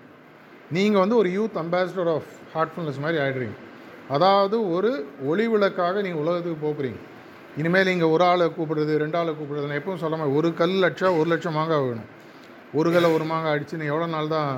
நீங்கள் 0.77 1.03
வந்து 1.03 1.17
ஒரு 1.23 1.29
யூத் 1.39 1.59
அம்பாசிடர் 1.65 2.11
ஆஃப் 2.15 2.31
ஹார்ட்ஃபுல்னஸ் 2.55 3.03
மாதிரி 3.05 3.19
ஆகிடுறீங்க 3.25 3.59
அதாவது 4.17 4.57
ஒரு 4.77 4.91
ஒளி 5.31 5.45
விளக்காக 5.53 6.03
நீங்கள் 6.07 6.23
உலகத்துக்கு 6.25 6.59
போகிறீங்க 6.67 6.99
இனிமேல் 7.61 7.91
இங்கே 7.95 8.09
ஒரு 8.15 8.25
ஆளை 8.31 8.47
கூப்பிடுறது 8.57 8.93
ரெண்டு 9.03 9.17
ஆளை 9.21 9.33
கூப்பிடுறது 9.37 9.69
நான் 9.69 9.81
எப்பவும் 9.81 10.03
சொல்லாமல் 10.03 10.33
ஒரு 10.39 10.49
கல் 10.61 10.77
லட்சம் 10.85 11.15
ஒரு 11.21 11.29
லட்சம் 11.33 11.57
மாங்காய் 11.59 11.85
வேணும். 11.87 12.11
ஒரு 12.79 12.89
கல்லை 12.95 13.09
ஒரு 13.17 13.25
மாங்காய் 13.31 13.55
அடிச்சுன்னு 13.57 13.89
எவ்வளோ 13.93 14.07
நாள் 14.15 14.33
தான் 14.35 14.51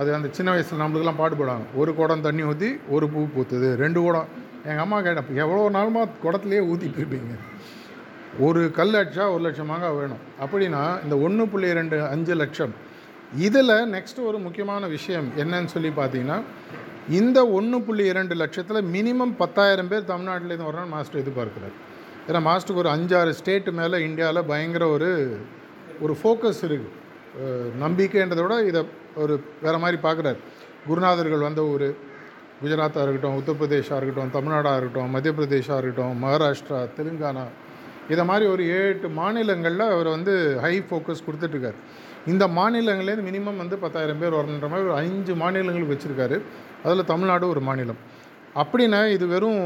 அது 0.00 0.10
அந்த 0.16 0.28
சின்ன 0.36 0.48
வயசில் 0.54 0.82
நம்மளுக்கெல்லாம் 0.82 1.20
பாடுபடுவாங்க. 1.20 1.66
ஒரு 1.80 1.90
குடம் 2.00 2.24
தண்ணி 2.26 2.42
ஊற்றி 2.50 2.68
ஒரு 2.94 3.06
பூ 3.12 3.20
பூத்துது 3.34 3.68
ரெண்டு 3.82 4.00
குடம். 4.06 4.28
எங்கள் 4.68 4.84
அம்மா 4.84 4.98
கேட்டேன் 5.06 5.40
எவ்வளோ 5.44 5.64
நாளுமா 5.78 6.02
குடத்துலேயே 6.24 6.62
ஊற்றிட்டு 6.70 7.00
இருப்பீங்க? 7.02 7.36
ஒரு 8.46 8.60
கல் 8.78 8.94
லட்சம் 8.96 9.32
ஒரு 9.34 9.42
லட்சம் 9.46 9.70
மாங்காய் 9.72 9.98
வேணும். 10.00 10.22
அப்படின்னா 10.44 10.82
இந்த 11.04 11.14
ஒன்று 11.26 11.46
புள்ளி 11.52 11.70
ரெண்டு 11.80 11.96
அஞ்சு 12.14 12.34
லட்சம். 12.42 12.74
இதில் 13.46 13.76
நெக்ஸ்ட் 13.94 14.20
ஒரு 14.28 14.38
முக்கியமான 14.46 14.86
விஷயம் 14.96 15.28
என்னன்னு 15.42 15.72
சொல்லி 15.74 15.90
பார்த்தீங்கன்னா 16.00 16.38
இந்த 17.18 17.38
ஒன்று 17.58 17.78
புள்ளி 17.86 18.04
இரண்டு 18.12 18.34
லட்சத்தில் 18.42 18.88
மினிமம் 18.94 19.32
பத்தாயிரம் 19.42 19.90
பேர் 19.92 20.10
தமிழ்நாட்டிலேருந்து 20.10 20.68
வரணும்னு 20.68 20.94
மாஸ்டர் 20.96 21.22
எதிர்பார்க்குறாரு. 21.22 21.76
ஏன்னா 22.30 22.40
மாஸ்டருக்கு 22.46 22.82
ஒரு 22.82 22.90
அஞ்சாறு 22.94 23.30
ஸ்டேட்டு 23.38 23.70
மேலே 23.78 23.96
இந்தியாவில் 24.08 24.48
பயங்கர 24.50 24.84
ஒரு 24.86 25.08
ஒரு 26.00 26.14
ஃபோக்கஸ் 26.20 26.60
இருக்குது 26.66 26.98
நம்பிக்கைன்றதை 27.82 28.42
விட 28.44 28.56
இதை 28.70 28.80
ஒரு 29.22 29.34
வேறு 29.62 29.78
மாதிரி 29.84 29.98
பார்க்குறாரு 30.06 30.38
குருநாதர்கள் 30.88 31.46
வந்த 31.46 31.62
ஊர் 31.72 31.88
குஜராத்தாக 32.60 33.04
இருக்கட்டும் 33.04 33.36
உத்தரப்பிரதேஷாக 33.40 33.98
இருக்கட்டும் 33.98 34.32
தமிழ்நாடாக 34.36 34.78
இருக்கட்டும் 34.80 35.12
மத்திய 35.14 35.32
பிரதேஷாக 35.38 35.78
இருக்கட்டும் 35.78 36.14
மகாராஷ்டிரா 36.24 36.80
தெலுங்கானா 36.98 37.44
இதை 38.12 38.22
மாதிரி 38.30 38.44
ஒரு 38.52 38.62
ஏழு 38.76 38.88
எட்டு 38.92 39.08
மாநிலங்களில் 39.20 39.84
அவர் 39.94 40.08
வந்து 40.16 40.32
ஹை 40.64 40.74
ஃபோக்கஸ் 40.88 41.26
கொடுத்துட்ருக்காரு 41.26 41.78
இந்த 42.26 42.44
மாநிலங்கள்லேருந்து 42.58 43.28
மினிமம் 43.28 43.60
வந்து 43.62 43.76
பத்தாயிரம் 43.84 44.20
பேர் 44.22 44.36
வரணுன்ற 44.38 44.68
மாதிரி 44.72 44.88
ஒரு 44.88 44.96
அஞ்சு 45.02 45.34
மாநிலங்களுக்கு 45.42 45.94
வச்சுருக்காரு. 45.94 46.36
அதில் 46.84 47.10
தமிழ்நாடு 47.12 47.44
ஒரு 47.48 47.60
மாநிலம். 47.68 48.00
அப்படின்னா 48.60 49.00
இது 49.16 49.24
வெறும் 49.32 49.64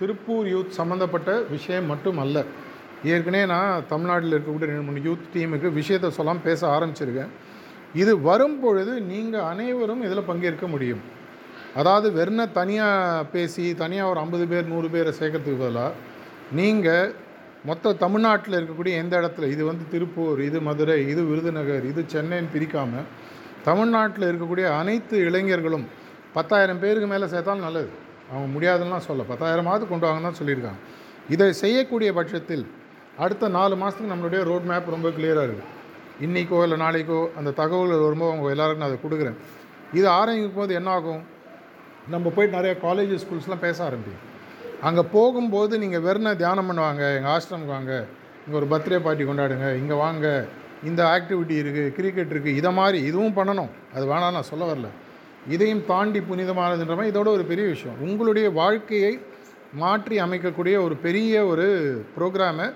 திருப்பூர் 0.00 0.46
யூத் 0.52 0.76
சம்மந்தப்பட்ட 0.78 1.30
விஷயம் 1.54 1.88
மட்டும் 1.92 2.20
அல்ல 2.24 2.38
ஏற்கனவே 3.12 3.46
நான் 3.52 3.86
தமிழ்நாட்டில் 3.90 4.34
இருக்கக்கூடிய 4.34 4.68
ரெண்டு 4.70 4.86
மூணு 4.88 5.00
யூத் 5.06 5.24
டீமுக்கு 5.34 5.68
விஷயத்தை 5.78 6.08
சொல்லாமல் 6.18 6.46
பேச 6.48 6.60
ஆரம்பிச்சிருக்கேன். 6.74 7.32
இது 8.02 8.12
வரும் 8.28 8.58
பொழுது 8.62 8.92
நீங்கள் 9.10 9.46
அனைவரும் 9.52 10.04
இதில் 10.06 10.28
பங்கேற்க 10.28 10.66
முடியும். 10.74 11.02
அதாவது 11.80 12.08
வெறுன 12.18 12.46
தனியாக 12.58 13.26
பேசி 13.34 13.64
தனியாக 13.82 14.10
ஒரு 14.12 14.20
ஐம்பது 14.22 14.44
பேர் 14.52 14.70
நூறு 14.72 14.88
பேரை 14.94 15.12
சேர்க்கறதுக்கு 15.18 15.62
பதிலாக 15.64 15.92
நீங்கள் 16.58 17.12
மொத்த 17.68 17.94
தமிழ்நாட்டில் 18.04 18.58
இருக்கக்கூடிய 18.58 18.94
எந்த 19.02 19.14
இடத்துல 19.20 19.48
இது 19.54 19.62
வந்து 19.70 19.84
திருப்பூர் 19.92 20.40
இது 20.48 20.60
மதுரை 20.68 20.96
இது 21.12 21.22
விருதுநகர் 21.30 21.84
இது 21.90 22.02
சென்னைன்னு 22.14 22.52
பிரிக்காமல் 22.54 23.06
தமிழ்நாட்டில் 23.68 24.28
இருக்கக்கூடிய 24.30 24.68
அனைத்து 24.80 25.16
இளைஞர்களும் 25.28 25.86
பத்தாயிரம் 26.36 26.80
பேருக்கு 26.82 27.08
மேலே 27.12 27.26
சேர்த்தாலும் 27.34 27.66
நல்லது. 27.66 27.90
அவங்க 28.32 28.48
முடியாதுலாம் 28.54 29.06
சொல்ல 29.08 29.22
பத்தாயிரமாவது 29.30 29.84
கொண்டு 29.90 30.06
வாங்கன்னு 30.06 30.28
தான் 30.28 30.40
சொல்லியிருக்காங்க. 30.40 30.80
இதை 31.34 31.48
செய்யக்கூடிய 31.62 32.10
பட்சத்தில் 32.18 32.64
அடுத்த 33.24 33.48
நாலு 33.58 33.74
மாதத்துக்கு 33.80 34.12
நம்மளுடைய 34.12 34.42
ரோட் 34.50 34.68
மேப் 34.70 34.94
ரொம்ப 34.94 35.08
கிளியராக 35.16 35.46
இருக்குது 35.48 35.70
இன்றைக்கோ 36.24 36.58
இல்லை 36.66 36.78
நாளைக்கோ 36.84 37.18
அந்த 37.38 37.50
தகவல்கள் 37.60 38.04
வரும்போது 38.06 38.32
அவங்க 38.32 38.54
எல்லாருக்கும் 38.54 38.84
நான் 38.84 38.92
அதை 38.92 39.00
கொடுக்குறேன். 39.04 39.38
இது 39.98 40.06
ஆரம்பிக்கும் 40.18 40.58
போது 40.60 40.72
என்ன 40.80 40.90
ஆகும்? 40.96 41.22
நம்ம 42.12 42.30
போயிட்டு 42.36 42.56
நிறைய 42.58 42.74
காலேஜ் 42.86 43.12
ஸ்கூல்ஸ்லாம் 43.22 43.64
பேச 43.66 43.78
ஆரம்பிக்கும். 43.88 44.24
அங்கே 44.88 45.02
போகும்போது 45.14 45.74
நீங்கள் 45.82 46.04
வெறும் 46.06 46.28
தியானம் 46.42 46.68
பண்ணுவாங்க 46.70 47.02
எங்கள் 47.18 47.32
ஆசிரமுக்கு 47.34 47.74
வாங்க 47.76 47.92
இங்கே 48.44 48.56
ஒரு 48.60 48.68
பர்த்டே 48.72 48.98
பார்ட்டி 49.06 49.24
கொண்டாடுங்க 49.28 49.66
இங்கே 49.80 49.96
வாங்க 50.04 50.26
இந்த 50.90 51.00
ஆக்டிவிட்டி 51.14 51.56
இருக்குது 51.62 51.92
கிரிக்கெட் 51.96 52.32
இருக்குது 52.34 52.58
இதை 52.60 52.70
மாதிரி 52.78 52.98
இதுவும் 53.10 53.36
பண்ணணும். 53.38 53.70
அது 53.96 54.04
வேணாம் 54.12 54.36
நான் 54.36 54.50
சொல்ல 54.52 54.64
வரல. 54.70 54.88
இதையும் 55.54 55.84
தாண்டி 55.90 56.20
புனிதமானதுன்ற 56.30 56.94
மாதிரி 56.96 57.12
இதோட 57.12 57.28
ஒரு 57.36 57.44
பெரிய 57.50 57.66
விஷயம். 57.74 57.96
உங்களுடைய 58.06 58.46
வாழ்க்கையை 58.60 59.12
மாற்றி 59.82 60.16
அமைக்கக்கூடிய 60.24 60.76
ஒரு 60.86 60.94
பெரிய 61.06 61.46
ஒரு 61.52 61.66
ப்ரோக்ராமை 62.16 62.66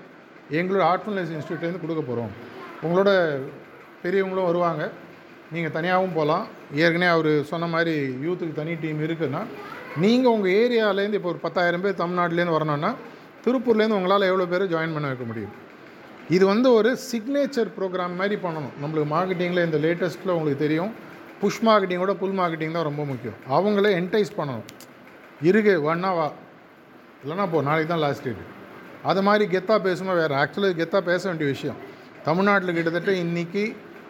எங்களோட 0.59 0.83
ஆர்ட்ஃபுல்னஸ் 0.91 1.33
இன்ஸ்டியூட்லேருந்து 1.35 1.83
கொடுக்க 1.83 2.01
போகிறோம் 2.01 2.31
உங்களோட 2.85 3.11
பெரியவங்களும் 4.03 4.49
வருவாங்க. 4.49 4.83
நீங்கள் 5.53 5.73
தனியாகவும் 5.75 6.15
போகலாம் 6.17 6.45
ஏற்கனவே 6.83 7.11
அவர் 7.15 7.31
சொன்ன 7.51 7.67
மாதிரி 7.73 7.95
யூத்துக்கு 8.25 8.59
தனி 8.61 8.73
டீம் 8.83 8.99
இருக்குன்னா 9.07 9.41
நீங்கள் 10.03 10.33
உங்கள் 10.35 10.55
ஏரியாவிலேருந்து 10.61 11.19
இப்போ 11.19 11.29
ஒரு 11.33 11.41
பத்தாயிரம் 11.45 11.83
பேர் 11.85 12.01
தமிழ்நாட்டிலேருந்து 12.01 12.57
வரணும்னா 12.57 12.91
திருப்பூர்லேருந்து 13.45 13.97
உங்களால் 13.99 14.29
எவ்வளோ 14.31 14.47
பேர் 14.53 14.71
ஜாயின் 14.73 14.95
பண்ண 14.95 15.07
வைக்க 15.11 15.25
முடியும்? 15.29 15.53
இது 16.35 16.45
வந்து 16.53 16.67
ஒரு 16.73 16.89
சிக்னேச்சர் 17.11 17.69
ப்ரோக்ராம் 17.77 18.17
மாதிரி 18.21 18.35
பண்ணணும். 18.45 18.73
நம்மளுக்கு 18.81 19.09
மார்க்கெட்டிங்கில் 19.15 19.65
இந்த 19.67 19.77
லேட்டஸ்ட்டில் 19.85 20.35
உங்களுக்கு 20.37 20.63
தெரியும். 20.65 20.91
புஷ் 21.41 21.61
மார்க்கெட்டிங்கோட 21.67 22.13
புல் 22.21 22.37
மார்க்கெட்டிங் 22.39 22.75
தான் 22.77 22.87
ரொம்ப 22.89 23.03
முக்கியம். 23.11 23.37
அவங்கள 23.57 23.87
என்டைஸ் 23.99 24.31
பண்ணணும். 24.37 24.67
இருக்கு 25.49 25.73
வேணா 25.87 26.11
வா 26.19 26.27
இல்லைனா 27.23 27.45
போ 27.51 27.59
நாளைக்கு 27.67 27.89
தான் 27.93 28.03
லாஸ்ட் 28.05 28.25
டேட் 28.27 28.45
அது 29.09 29.21
மாதிரி 29.27 29.45
கெத்தாக 29.55 29.79
பேசும்போது 29.87 30.19
வேறு. 30.21 30.33
ஆக்சுவலாக 30.41 30.75
கெத்தாக 30.81 31.03
பேச 31.11 31.21
வேண்டிய 31.29 31.47
விஷயம். 31.55 31.77
தமிழ்நாட்டில் 32.27 32.75
கிட்டத்தட்ட 32.77 33.11
இன்றைக்கி 33.25 33.63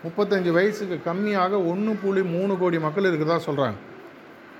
முப்பத்தஞ்சு 0.06 0.52
வயசுக்கு 0.58 0.98
கம்மியாக 1.10 1.54
ஒன்று 1.72 1.92
புள்ளி 2.02 2.22
மூணு 2.36 2.54
கோடி 2.62 2.78
மக்கள் 2.86 3.08
இருக்கிறதா 3.10 3.38
சொல்கிறாங்க 3.48 3.78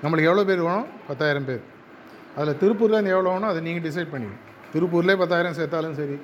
நம்மளுக்கு 0.02 0.28
எவ்வளோ 0.30 0.44
பேர் 0.48 0.62
வேணும்? 0.66 0.88
பத்தாயிரம் 1.08 1.46
பேர். 1.48 1.62
அதில் 2.38 2.58
திருப்பூர்லேருந்து 2.62 3.14
எவ்வளோ 3.14 3.30
வேணும் 3.34 3.50
அதை 3.52 3.60
நீங்கள் 3.68 3.86
டிசைட் 3.88 4.12
பண்ணி 4.14 4.30
திருப்பூர்லேயே 4.74 5.18
பத்தாயிரம் 5.22 5.56
சேர்த்தாலும் 5.58 5.96
சரி. 6.00 6.16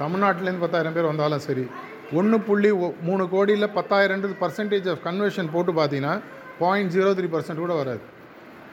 தமிழ்நாட்டிலேருந்து 0.00 0.64
பத்தாயிரம் 0.64 0.94
பேர் 0.96 1.10
வந்தாலும் 1.10 1.44
சரி. 1.48 1.64
ஒன்று 2.12 2.40
புள்ளி 2.40 2.70
ஒ- 2.70 2.92
மூணு 3.02 3.28
கோடியில் 3.28 3.66
பத்தாயிரன்றது 3.66 4.34
பர்சன்டேஜ் 4.40 4.90
ஆஃப் 4.90 4.98
கன்வர்ஷன் 5.04 5.48
போட்டு 5.52 5.72
பார்த்தீங்கன்னா 5.72 6.20
பாயிண்ட் 6.58 6.92
ஜீரோ 6.92 7.10
த்ரீ 7.10 7.28
பர்சன்ட் 7.32 7.54
கூட 7.54 7.74
வராது. 7.74 8.00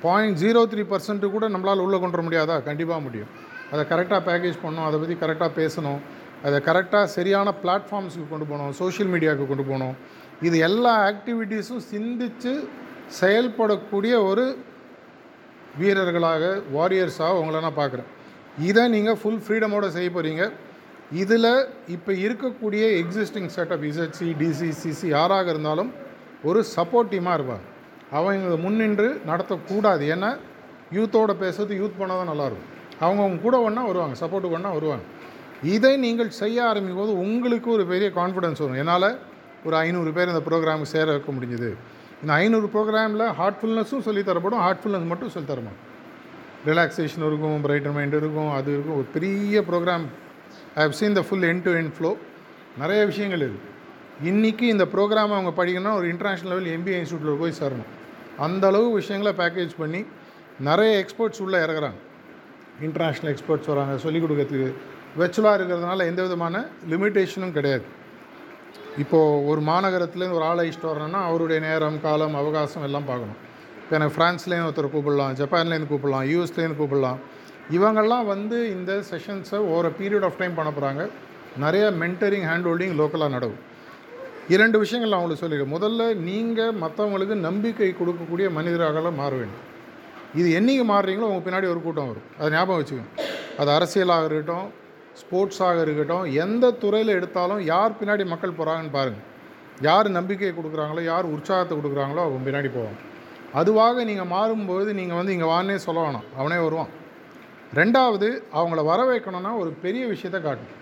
பாயிண்ட் 0.01 0.37
ஜீரோ 0.37 0.65
த்ரீ 0.65 0.85
பர்சன்ட்டு 0.85 1.31
கூட 1.31 1.49
நம்மளால் 1.49 1.79
உள்ளே 1.79 1.99
கொண்டு 1.99 2.23
வர 2.23 2.27
முடியாதா? 2.27 2.63
கண்டிப்பாக 2.63 3.01
முடியும். 3.01 3.27
அதை 3.71 3.85
கரெக்டாக 3.85 4.21
பேக்கேஜ் 4.21 4.57
பண்ணணும் 4.63 4.85
அதை 4.85 4.99
பற்றி 4.99 5.13
கரெக்டாக 5.13 5.69
பேசணும். 5.69 5.99
அதை 6.43 6.59
கரெக்டாக 6.59 7.03
சரியான 7.03 7.53
பிளாட்ஃபார்ம்ஸுக்கு 7.63 8.29
கொண்டு 8.29 8.45
போகணும் 8.45 8.71
சோஷியல் 8.71 9.11
மீடியாவுக்கு 9.11 9.47
கொண்டு 9.47 9.63
போகணும். 9.63 9.95
இது 10.41 10.57
எல்லா 10.57 11.07
ஆக்டிவிட்டீஸும் 11.07 11.77
சிந்தித்து 11.77 12.67
செயல்படக்கூடிய 13.21 14.23
ஒரு 14.23 14.57
வீரர்களாக 15.77 16.61
வாரியர்ஸாக 16.75 17.31
உங்களை 17.31 17.59
நான் 17.59 17.77
பார்க்குறேன். 17.77 18.05
இதை 18.59 18.87
நீங்கள் 18.87 19.15
ஃபுல் 19.15 19.41
ஃப்ரீடமோடு 19.47 19.87
செய்ய 19.87 20.09
போகிறீங்க 20.09 20.51
இதில் 21.11 21.65
இப்போ 21.87 22.11
இருக்கக்கூடிய 22.11 22.83
எக்ஸிஸ்டிங் 23.01 23.49
செட்டப் 23.55 23.85
இசட்சி 23.91 24.27
டிசிசிசி 24.41 25.07
யாராக 25.07 25.49
இருந்தாலும் 25.49 25.91
ஒரு 26.43 26.63
சப்போர்ட் 26.75 27.11
டீமாக 27.11 27.37
இருப்பாங்க. 27.39 27.65
அவங்க 28.11 28.55
முன்னின்று 28.55 29.21
நடத்தக்கூடாது. 29.27 30.03
ஏன்னா 30.15 30.37
யூத்தோட 30.93 31.31
பேசுறது 31.43 31.73
யூத் 31.81 31.99
பண்ணால் 31.99 32.19
தான் 32.21 32.29
நல்லாயிருக்கும். 32.29 32.67
அவங்க 32.99 33.21
அவங்க 33.21 33.41
கூட 33.41 33.59
ஒன்றா 33.59 33.85
வருவாங்க 33.85 34.25
சப்போர்ட்டு 34.25 34.51
ஒன்றா 34.51 34.71
வருவாங்க. 34.71 35.03
இதை 35.63 35.97
நீங்கள் 35.97 36.29
செய்ய 36.29 36.63
ஆரம்பிக்கும் 36.63 37.01
போது 37.01 37.19
உங்களுக்கு 37.19 37.71
ஒரு 37.71 37.85
பெரிய 37.85 38.11
கான்ஃபிடன்ஸ் 38.15 38.61
வரும். 38.63 38.75
என்னால் 38.75 39.17
ஒரு 39.65 39.75
ஐநூறு 39.75 40.11
பேர் 40.11 40.27
இந்த 40.27 40.41
ப்ரோக்ராமுக்கு 40.49 40.93
சேர 40.95 41.05
வைக்க 41.05 41.31
முடிஞ்சுது. 41.31 41.73
இந்த 42.21 42.33
ஐநூறு 42.33 42.69
ப்ரோக்ராமில் 42.73 43.33
ஹார்ட்ஃபுல்னஸும் 43.39 44.05
சொல்லி 44.07 44.23
தரப்படும் 44.23 44.59
ஹார்ட்ஃபுல்னஸ் 44.59 45.05
மட்டும் 45.05 45.29
சொல்லி 45.29 45.77
ரிலாக்ஸேஷன் 46.65 47.27
இருக்கும் 47.27 47.63
பிரைட்டர் 47.65 47.93
மைண்ட் 47.93 48.13
இருக்கும் 48.13 48.51
அது 48.51 48.73
இருக்கும். 48.73 48.95
ஒரு 48.95 49.05
பெரிய 49.13 49.61
program 49.61 50.05
I 50.77 50.81
have 50.85 50.97
seen 50.99 51.17
the 51.19 51.21
full 51.27 51.47
end 51.51 51.61
to 51.67 51.71
end 51.81 51.91
flow 51.97 52.11
நிறைய 52.81 53.01
விஷயங்கள் 53.11 53.43
இருக்குது 53.45 53.67
இன்றைக்கி 54.29 54.65
இந்த 54.73 54.85
ப்ரோக்ராம் 54.93 55.33
அவங்க 55.35 55.51
படிக்கணும்னா 55.59 55.93
ஒரு 55.99 56.07
இன்டர்நேஷ்னல் 56.13 56.51
லெவல் 56.53 56.69
எம்பிஏ 56.75 56.95
இன்ஸ்டியூட்டில் 57.01 57.41
போய் 57.41 57.59
சேரணும். 57.59 57.89
அந்த 58.45 58.63
அளவு 58.71 58.87
விஷயங்களை 58.99 59.31
பேக்கேஜ் 59.41 59.73
பண்ணி 59.81 60.01
நிறைய 60.67 60.91
எக்ஸ்பர்ட்ஸ் 61.03 61.41
உள்ளே 61.45 61.59
இறங்குறாங்க. 61.65 61.99
இன்டர்நேஷ்னல் 62.87 63.31
எக்ஸ்பர்ட்ஸ் 63.33 63.69
வராங்க 63.71 63.97
சொல்லிக் 64.05 64.23
கொடுக்கறதுக்கு. 64.23 64.69
வெச்சுலாக 65.19 65.57
இருக்கிறதுனால 65.59 66.05
எந்த 66.11 66.21
விதமான 66.25 66.65
லிமிட்டேஷனும் 66.91 67.55
கிடையாது. 67.57 67.85
இப்போது 69.03 69.45
ஒரு 69.49 69.61
மாநகரத்துலேருந்து 69.69 70.37
ஒரு 70.39 70.47
ஆளை 70.51 70.63
இஷ்டம் 70.69 70.91
வரணும்னா 70.93 71.19
அவருடைய 71.29 71.59
நேரம் 71.67 72.01
காலம் 72.05 72.35
அவகாசம் 72.41 72.85
எல்லாம் 72.87 73.07
பார்க்கணும். 73.09 73.39
இப்போ 73.83 73.93
எனக்கு 73.99 74.15
ஃப்ரான்ஸ்லேருந்து 74.15 74.69
ஒருத்தர் 74.69 74.93
கூப்பிடலாம் 74.95 75.35
ஜப்பான்லேருந்து 75.41 75.91
கூப்பிடலாம் 75.91 76.25
யூஎஸ்லேருந்து 76.31 76.79
கூப்பிடலாம். 76.81 77.19
இவங்கெல்லாம் 77.77 78.27
வந்து 78.33 78.57
இந்த 78.75 78.91
செஷன்ஸை 79.09 79.59
ஓவர 79.71 79.87
பீரியட் 79.99 80.25
ஆஃப் 80.27 80.39
டைம் 80.41 80.57
பண்ண 80.59 80.69
போகிறாங்க 80.77 81.03
நிறைய 81.63 81.85
மென்டரிங் 82.03 82.45
ஹேண்ட் 82.49 82.67
ஹோல்டிங் 82.69 82.95
லோக்கலாக 83.01 83.35
நடக்கும். 83.35 83.63
இரண்டு 84.55 84.77
விஷயங்கள் 84.83 85.11
நான் 85.11 85.19
அவங்களுக்கு 85.19 85.43
சொல்லிடுறேன். 85.43 85.73
முதல்ல 85.75 86.03
நீங்கள் 86.29 86.77
மற்றவங்களுக்கு 86.83 87.35
நம்பிக்கை 87.47 87.89
கொடுக்கக்கூடிய 87.99 88.47
மனிதராக 88.57 89.11
மாற 89.21 89.31
வேண்டும். 89.41 89.65
இது 90.39 90.47
என்னைக்கு 90.59 90.85
மாறுறீங்களோ 90.93 91.29
உங்கள் 91.31 91.45
பின்னாடி 91.47 91.67
ஒரு 91.73 91.81
கூட்டம் 91.85 92.09
வரும். 92.11 92.27
அதை 92.39 92.49
ஞாபகம் 92.55 92.79
வச்சுக்கோங்க. 92.81 93.11
அது 93.61 93.69
அரசியலாக 93.77 94.27
இருக்கட்டும் 94.29 94.67
ஸ்போர்ட்ஸாக 95.21 95.79
இருக்கட்டும் 95.85 96.25
எந்த 96.43 96.65
துறையில் 96.83 97.15
எடுத்தாலும் 97.17 97.61
யார் 97.73 97.97
பின்னாடி 97.99 98.25
மக்கள் 98.33 98.57
போகிறாங்கன்னு 98.59 98.95
பாருங்கள் 98.97 99.25
யார் 99.87 100.07
நம்பிக்கையை 100.17 100.53
கொடுக்குறாங்களோ 100.55 101.01
யார் 101.11 101.33
உற்சாகத்தை 101.35 101.73
கொடுக்குறாங்களோ 101.79 102.21
அவங்க 102.25 102.39
பின்னாடி 102.47 102.69
போவாங்க. 102.77 102.99
அதுவாக 103.59 104.03
நீங்கள் 104.09 104.31
மாறும்போது 104.35 104.89
நீங்கள் 104.99 105.19
வந்து 105.19 105.33
இங்கே 105.35 105.49
வானே 105.51 105.77
சொல்ல 105.87 105.99
வேணாம். 106.05 106.27
அவனே 106.39 106.57
வருவான். 106.65 106.91
ரெண்டாவது 107.77 108.27
அவங்கள 108.59 108.81
வர 108.89 108.99
வைக்கணும்னா 109.09 109.51
ஒரு 109.61 109.71
பெரிய 109.83 110.03
விஷயத்தை 110.11 110.39
காட்டணும் 110.45 110.75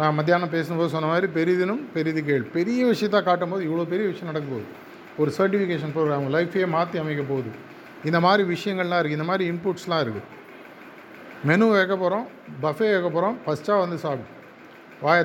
நான் 0.00 0.16
மத்தியானம் 0.16 0.52
பேசும்போது 0.54 0.90
சொன்ன 0.94 1.08
மாதிரி 1.12 1.28
பெரிதினும் 1.36 1.80
பெரிது 1.94 2.20
கேள். 2.26 2.44
பெரிய 2.56 2.80
விஷயத்த 2.90 3.18
காட்டும்போது 3.28 3.62
இவ்வளோ 3.68 3.84
பெரிய 3.92 4.06
விஷயம் 4.10 4.30
நடக்க 4.30 4.46
போகுது. 4.50 4.68
ஒரு 5.20 5.30
சர்டிஃபிகேஷன் 5.38 5.92
ப்ரோக்ராம் 5.94 6.26
லைஃப்பையே 6.34 6.66
மாற்றி 6.74 6.98
அமைக்க 7.02 7.22
போகுது. 7.30 7.50
இந்த 8.08 8.18
மாதிரி 8.26 8.42
விஷயங்கள்லாம் 8.54 9.00
இருக்குது 9.00 9.18
இந்த 9.18 9.28
மாதிரி 9.30 9.44
இன்புட்ஸ்லாம் 9.52 10.02
இருக்குது 10.04 10.26
மெனு 11.48 11.66
வைக்க 11.76 11.94
போகிறோம் 12.02 12.26
பஃபே 12.64 12.90
வைக்க 12.94 13.08
போகிறோம் 13.16 13.38
ஃபஸ்ட்டாக 13.44 13.78
வந்து 13.84 13.96
சாப்பிடு. 14.04 14.30
வாயை 15.04 15.24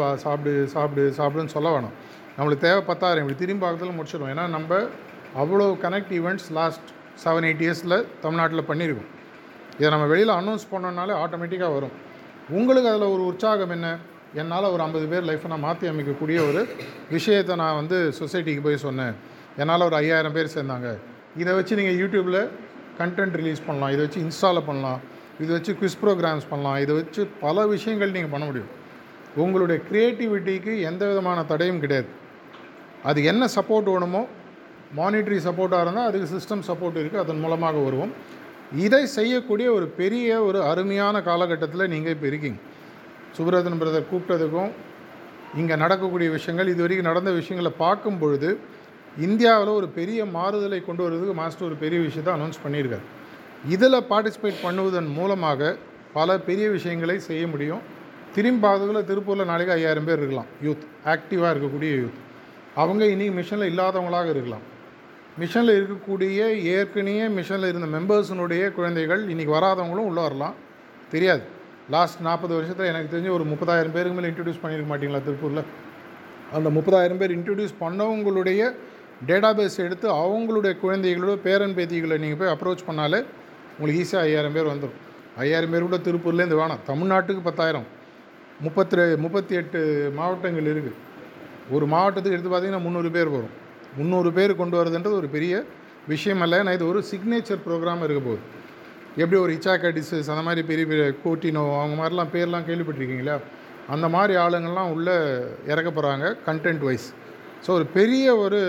பா 0.00 0.08
சாப்பிடு 0.24 0.52
சாப்பிடு 0.74 1.04
சாப்பிடுன்னு 1.18 1.54
சொல்ல 1.56 1.68
வேணாம். 1.74 1.94
நம்மளுக்கு 2.36 2.64
தேவை 2.66 2.80
பத்தாயிரம். 2.90 3.22
இப்படி 3.24 3.38
திரும்பி 3.42 3.62
பார்க்கறதுல 3.64 3.96
முடிச்சிடும் 3.98 4.30
ஏன்னா 4.34 4.46
நம்ம 4.56 4.80
அவ்வளோ 5.42 5.66
connect 5.84 6.14
events 6.18 6.48
last 6.58 6.88
seven 7.24 7.46
eight 7.48 7.62
இயர்ஸில் 7.66 7.96
தமிழ்நாட்டில் 8.24 8.68
பண்ணியிருக்கோம். 8.70 9.10
இதை 9.78 9.88
நம்ம 9.94 10.06
வெளியில் 10.12 10.32
அனௌன்ஸ் 10.40 10.66
பண்ணோன்னாலே 10.72 11.14
ஆட்டோமேட்டிக்காக 11.22 11.72
வரும். 11.76 11.94
உங்களுக்கு 12.58 12.90
அதில் 12.92 13.12
ஒரு 13.14 13.22
உற்சாகம் 13.30 13.72
என்ன? 13.76 13.88
என்னால் 14.40 14.68
ஒரு 14.74 14.82
ஐம்பது 14.84 15.06
பேர் 15.12 15.26
லைஃப்பை 15.30 15.48
நான் 15.52 15.64
மாற்றி 15.64 15.86
அமைக்கக்கூடிய 15.90 16.38
ஒரு 16.48 16.60
விஷயத்தை 17.16 17.54
நான் 17.62 17.78
வந்து 17.80 17.98
சொசைட்டிக்கு 18.20 18.62
போய் 18.66 18.84
சொன்னேன். 18.86 19.14
என்னால் 19.60 19.86
ஒரு 19.88 19.96
ஐயாயிரம் 20.02 20.36
பேர் 20.36 20.54
சேர்ந்தாங்க. 20.54 20.88
இதை 21.42 21.52
வச்சு 21.58 21.78
நீங்கள் 21.80 21.98
யூடியூப்பில் 22.02 22.40
கண்டென்ட் 23.00 23.36
ரிலீஸ் 23.40 23.62
பண்ணலாம். 23.66 23.92
இதை 23.94 24.02
வச்சு 24.06 24.20
இன்ஸ்டாலில் 24.26 24.66
பண்ணலாம். 24.68 25.00
இதை 25.42 25.50
வச்சு 25.56 25.72
குவிஸ் 25.80 26.00
ப்ரோக்ராம்ஸ் 26.02 26.46
பண்ணலாம். 26.52 26.78
இதை 26.84 26.94
வச்சு 27.00 27.22
பல 27.44 27.66
விஷயங்கள் 27.74 28.14
நீங்கள் 28.16 28.34
பண்ண 28.34 28.44
முடியும். 28.50 28.70
உங்களுடைய 29.42 29.78
க்ரியேட்டிவிட்டிக்கு 29.88 30.72
எந்த 30.90 31.02
விதமான 31.10 31.38
தடையும் 31.52 31.82
கிடையாது. 31.84 32.08
அது 33.10 33.20
என்ன 33.30 33.48
சப்போர்ட் 33.56 33.88
வேணுமோ 33.94 34.22
மானிட்டரி 34.98 35.38
சப்போர்ட்டாக 35.46 35.84
இருந்தால் 35.84 36.08
அதுக்கு 36.10 36.28
சிஸ்டம் 36.34 36.64
சப்போர்ட் 36.68 37.00
இருக்குது 37.00 37.22
அதன் 37.22 37.42
மூலமாக 37.44 37.78
வருவோம். 37.86 38.12
இதை 38.84 39.02
செய்யக்கூடிய 39.16 39.68
ஒரு 39.76 39.86
பெரிய 40.00 40.28
ஒரு 40.46 40.58
அருமையான 40.70 41.16
காலகட்டத்தில் 41.28 41.90
நீங்கள் 41.92 42.14
இப்போ 42.14 42.26
இருக்கீங்க. 42.30 42.58
சுப்ரதன் 43.36 43.80
பிரதர் 43.80 44.10
கூப்பிட்டதுக்கும் 44.10 44.72
இங்கே 45.60 45.76
நடக்கக்கூடிய 45.82 46.28
விஷயங்கள் 46.36 46.70
இது 46.72 46.82
வரைக்கும் 46.84 47.08
நடந்த 47.10 47.30
விஷயங்களை 47.40 47.72
பார்க்கும் 47.84 48.18
பொழுது 48.22 48.50
இந்தியாவில் 49.26 49.72
ஒரு 49.78 49.88
பெரிய 49.98 50.20
மாறுதலை 50.36 50.80
கொண்டு 50.86 51.02
வருவதுக்கு 51.04 51.34
மாஸ்டர் 51.40 51.68
ஒரு 51.68 51.76
பெரிய 51.82 51.98
விஷயத்தை 52.06 52.32
அனௌன்ஸ் 52.36 52.62
பண்ணியிருக்காரு. 52.64 53.04
இதில் 53.74 54.06
பார்ட்டிசிபேட் 54.10 54.64
பண்ணுவதன் 54.66 55.08
மூலமாக 55.18 55.76
பல 56.18 56.38
பெரிய 56.48 56.66
விஷயங்களை 56.76 57.18
செய்ய 57.28 57.44
முடியும். 57.52 57.82
திரும்பி 58.34 58.62
பார்த்ததுல 58.66 59.02
திருப்பூரில் 59.10 59.50
நாளைக்கு 59.50 59.74
ஐயாயிரம் 59.78 60.06
பேர் 60.08 60.20
இருக்கலாம் 60.20 60.50
யூத் 60.66 60.84
ஆக்டிவாக 61.14 61.52
இருக்கக்கூடிய 61.54 61.92
யூத் 62.02 62.20
அவங்க 62.82 63.04
இன்றைக்கி 63.14 63.34
மிஷனில் 63.40 63.70
இல்லாதவங்களாக 63.72 64.28
இருக்கலாம். 64.34 64.64
மிஷனில் 65.40 65.76
இருக்கக்கூடிய 65.78 66.40
ஏற்கனவே 66.72 67.22
மிஷனில் 67.36 67.70
இருந்த 67.70 67.86
மெம்பர்ஸினுடைய 67.94 68.64
குழந்தைகள் 68.76 69.22
இன்றைக்கி 69.32 69.52
வராதவங்களும் 69.56 70.08
உள்ளே 70.10 70.22
வரலாம். 70.26 70.54
தெரியாது. 71.12 71.42
லாஸ்ட் 71.94 72.20
நாற்பது 72.26 72.52
வருஷத்தில் 72.58 72.90
எனக்கு 72.90 73.08
தெரிஞ்சு 73.14 73.32
ஒரு 73.36 73.44
முப்பதாயிரம் 73.52 73.94
பேருக்கு 73.96 74.16
மேலே 74.18 74.28
இன்ட்ரடியூஸ் 74.32 74.60
பண்ணியிருக்க 74.62 74.90
மாட்டீங்களா 74.92 75.20
திருப்பூரில்? 75.28 75.64
அந்த 76.56 76.68
முப்பதாயிரம் 76.76 77.20
பேர் 77.22 77.34
இன்ட்ரடியூஸ் 77.38 77.74
பண்ணவங்களுடைய 77.80 78.60
டேட்டாபேஸ் 79.30 79.78
எடுத்து 79.86 80.06
அவங்களுடைய 80.22 80.72
குழந்தைகளோட 80.84 81.34
பேரன் 81.48 81.74
பேத்திகளை 81.78 82.18
நீங்கள் 82.26 82.40
போய் 82.42 82.54
அப்ரோச் 82.54 82.86
பண்ணாலே 82.90 83.20
உங்களுக்கு 83.78 84.00
ஈஸியாக 84.04 84.28
ஐயாயிரம் 84.28 84.56
பேர் 84.58 84.70
வந்துடும் 84.72 84.96
ஐயாயிரம் 85.44 85.74
பேர் 85.74 85.88
கூட 85.88 86.00
திருப்பூர்லேருந்து 86.08 86.60
வேணாம். 86.62 86.82
தமிழ்நாட்டுக்கு 86.92 87.44
பத்தாயிரம். 87.50 87.86
முப்பத்தி 88.64 88.96
ரெ 88.98 89.04
முப்பத்தி 89.26 89.54
எட்டு 89.60 89.78
மாவட்டங்கள் 90.20 90.72
இருக்குது 90.72 90.98
ஒரு 91.74 91.84
மாவட்டத்துக்கு 91.92 92.36
எடுத்து 92.36 92.50
பார்த்தீங்கன்னா 92.54 92.84
முந்நூறு 92.86 93.10
பேர் 93.18 93.34
வரும். 93.36 93.54
முந்நூறு 93.98 94.30
பேர் 94.38 94.52
கொண்டு 94.60 94.76
வரதுன்றது 94.80 95.20
ஒரு 95.22 95.28
பெரிய 95.36 95.54
விஷயம் 96.12 96.42
அல்ல 96.44 96.62
நான் 96.66 96.76
இது 96.78 96.86
ஒரு 96.92 97.00
சிக்னேச்சர் 97.10 97.60
ப்ரோக்ராம் 97.66 98.02
இருக்க 98.06 98.20
போகுது. 98.24 98.42
எப்படி 99.22 99.38
ஒரு 99.42 99.52
இச்சாக்கா 99.56 99.90
டிசஸ் 99.98 100.30
அந்த 100.32 100.42
மாதிரி 100.46 100.62
பெரிய 100.70 100.84
பெரிய 100.90 101.04
கோட்டினோ 101.24 101.62
அவங்க 101.80 101.96
மாதிரிலாம் 102.00 102.32
பேர்லாம் 102.34 102.66
கேள்விப்பட்டிருக்கீங்களா? 102.68 103.36
அந்த 103.94 104.06
மாதிரி 104.14 104.34
ஆளுங்கள்லாம் 104.44 104.92
உள்ளே 104.94 105.16
இறக்க 105.72 105.88
போகிறாங்க 105.90 106.26
கண்டென்ட் 106.46 106.84
வைஸ் 106.88 107.08
ஸோ 107.64 107.70
ஒரு 107.78 107.86
பெரிய 107.98 108.26
ஒரு 108.44 108.60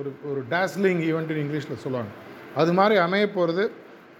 ஒரு 0.00 0.10
ஒரு 0.30 0.40
டேஸ்லிங் 0.50 1.00
ஈவெண்ட்னு 1.08 1.42
இங்கிலீஷில் 1.44 1.82
சொல்லுவாங்க. 1.84 2.10
அது 2.60 2.72
மாதிரி 2.78 2.96
அமைய 3.04 3.26
போகிறது 3.36 3.64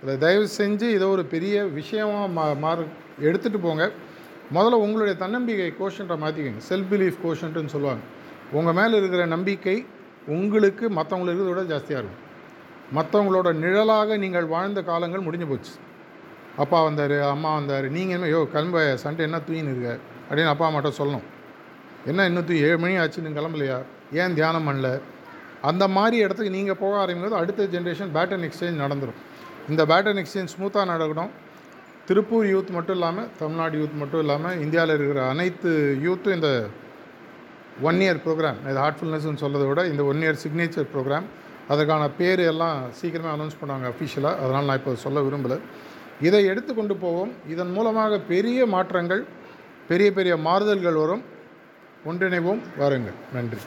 அதை 0.02 0.14
தயவு 0.24 0.46
செஞ்சு 0.60 0.86
இதை 0.96 1.06
ஒரு 1.14 1.24
பெரிய 1.34 1.54
விஷயமாக 1.78 2.26
மா 2.36 2.44
மாறு 2.64 2.82
எடுத்துகிட்டு 3.28 3.60
போங்க. 3.66 3.84
முதல்ல 4.56 4.76
உங்களுடைய 4.84 5.14
தன்னம்பிக்கை 5.22 5.70
கோஷன்ட்டை 5.80 6.16
மாற்றிக்கோங்க 6.24 6.62
செல்ஃப் 6.70 6.90
பிலீஃப் 6.92 7.18
கோஷன்ட்டுன்னு 7.26 7.74
சொல்லுவாங்க. 7.74 8.02
உங்கள் 8.58 8.76
மேலே 8.80 8.94
இருக்கிற 9.00 9.22
நம்பிக்கை 9.34 9.76
உங்களுக்கு 10.34 10.84
மற்றவங்களுக்கு 10.98 11.40
இருக்கிறத 11.40 11.52
விட 11.54 11.64
ஜாஸ்தியாக 11.74 12.02
இருக்கும். 12.02 12.22
மற்றவங்களோட 12.96 13.48
நிழலாக 13.62 14.16
நீங்கள் 14.24 14.46
வாழ்ந்த 14.54 14.80
காலங்கள் 14.90 15.26
முடிஞ்சு 15.26 15.46
போச்சு. 15.50 15.74
அப்பா 16.62 16.78
வந்தார் 16.86 17.16
அம்மா 17.34 17.50
வந்தார் 17.58 17.86
நீங்கள் 17.96 18.16
என்ன 18.16 18.30
யோ 18.34 18.40
கிளம்ப 18.54 18.78
சண்டே 19.04 19.22
என்ன 19.28 19.40
தூயின்னு 19.48 19.72
இருக்க? 19.74 19.90
அப்படின்னு 20.28 20.52
அப்பா 20.54 20.66
அம்மாட்ட 20.68 20.90
சொல்லணும். 21.00 21.26
என்ன 22.10 22.26
இன்னும் 22.30 22.46
தூய் 22.48 22.64
ஏழு 22.68 22.78
மணி 22.84 22.96
ஆச்சு 23.02 23.24
நீங்கள் 23.26 23.38
கிளம்பலையா? 23.38 23.78
ஏன் 24.20 24.34
தியானம் 24.38 24.66
பண்ணல? 24.68 24.90
அந்த 25.70 25.84
மாதிரி 25.96 26.16
இடத்துக்கு 26.24 26.56
நீங்கள் 26.56 26.80
போக 26.82 26.94
ஆரம்பிக்கும்போது 27.02 27.40
அடுத்த 27.42 27.68
ஜென்ரேஷன் 27.74 28.10
பேட்டன் 28.16 28.44
எக்ஸ்சேஞ்ச் 28.48 28.82
நடந்துடும் 28.84 29.20
இந்த 29.70 29.82
பேட்டன் 29.92 30.20
எக்ஸ்சேஞ்ச் 30.22 30.52
ஸ்மூத்தாக 30.54 30.86
நடக்கணும். 30.94 31.32
திருப்பூர் 32.08 32.46
யூத் 32.52 32.70
மட்டும் 32.76 32.96
இல்லாமல் 32.98 33.30
தமிழ்நாடு 33.40 33.78
யூத் 33.80 33.96
மட்டும் 34.02 34.22
இல்லாமல் 34.24 34.60
இந்தியாவில் 34.64 34.94
இருக்கிற 34.98 35.22
அனைத்து 35.32 35.70
யூத்தும் 36.06 36.36
இந்த 36.38 36.50
ஒன் 37.82 38.00
இயர் 38.04 38.20
ப்ரோக்ராம் 38.24 38.58
இது 38.70 38.78
ஹார்ட்ஃபுல்னஸ்ன்னு 38.84 39.42
சொல்கிறத 39.42 39.66
விட 39.68 39.86
இந்த 39.86 40.04
ஒன் 40.04 40.22
இயர் 40.24 40.40
சிக்னேச்சர் 40.44 40.88
ப்ரோக்ராம் 40.94 41.26
அதற்கான 41.68 42.10
பேர் 42.10 42.40
எல்லாம் 42.40 42.78
சீக்கிரமே 42.98 43.30
அனௌன்ஸ் 43.34 43.58
பண்ணுவாங்க 43.60 43.86
அஃபிஷியலாக 43.92 44.40
அதனால் 44.44 44.64
நான் 44.64 44.76
இப்போ 44.76 44.94
சொல்ல 44.94 45.20
விரும்பலை. 45.20 45.58
இதை 46.20 46.44
எடுத்து 46.44 46.74
கொண்டு 46.74 46.96
போவோம். 46.96 47.32
இதன் 47.46 47.72
மூலமாக 47.72 48.18
பெரிய 48.18 48.66
மாற்றங்கள் 48.66 49.26
பெரிய 49.88 50.12
பெரிய 50.12 50.36
மாறுதல்கள் 50.36 51.00
வரும். 51.02 51.22
ஒன்றிணைவோம். 52.06 52.62
வாருங்கள். 52.78 53.14
நன்றி. 53.36 53.60